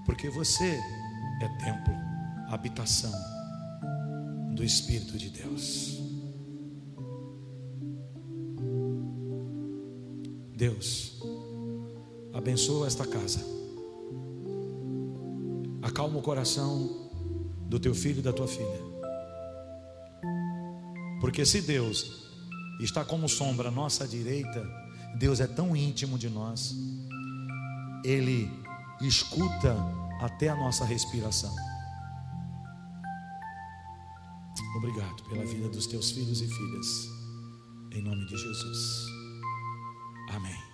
porque 0.05 0.29
você 0.29 0.79
é 1.41 1.47
templo, 1.57 1.93
habitação 2.49 3.11
do 4.53 4.63
Espírito 4.63 5.17
de 5.17 5.29
Deus. 5.29 5.97
Deus, 10.55 11.21
abençoa 12.33 12.87
esta 12.87 13.07
casa, 13.07 13.39
acalma 15.81 16.19
o 16.19 16.21
coração 16.21 17.09
do 17.69 17.79
teu 17.79 17.95
filho 17.95 18.19
e 18.19 18.21
da 18.21 18.33
tua 18.33 18.47
filha, 18.47 18.81
porque 21.21 21.45
se 21.45 21.61
Deus 21.61 22.27
está 22.81 23.05
como 23.05 23.29
sombra 23.29 23.69
à 23.69 23.71
nossa 23.71 24.05
direita, 24.05 24.67
Deus 25.17 25.39
é 25.39 25.47
tão 25.47 25.73
íntimo 25.75 26.17
de 26.17 26.29
nós, 26.29 26.75
Ele 28.03 28.51
escuta 29.01 29.77
até 30.19 30.49
a 30.49 30.55
nossa 30.55 30.85
respiração. 30.85 31.53
Obrigado 34.77 35.23
pela 35.23 35.45
vida 35.45 35.67
dos 35.69 35.87
teus 35.87 36.11
filhos 36.11 36.41
e 36.41 36.47
filhas, 36.47 37.09
em 37.91 38.01
nome 38.03 38.25
de 38.27 38.37
Jesus. 38.37 39.05
Amém. 40.31 40.68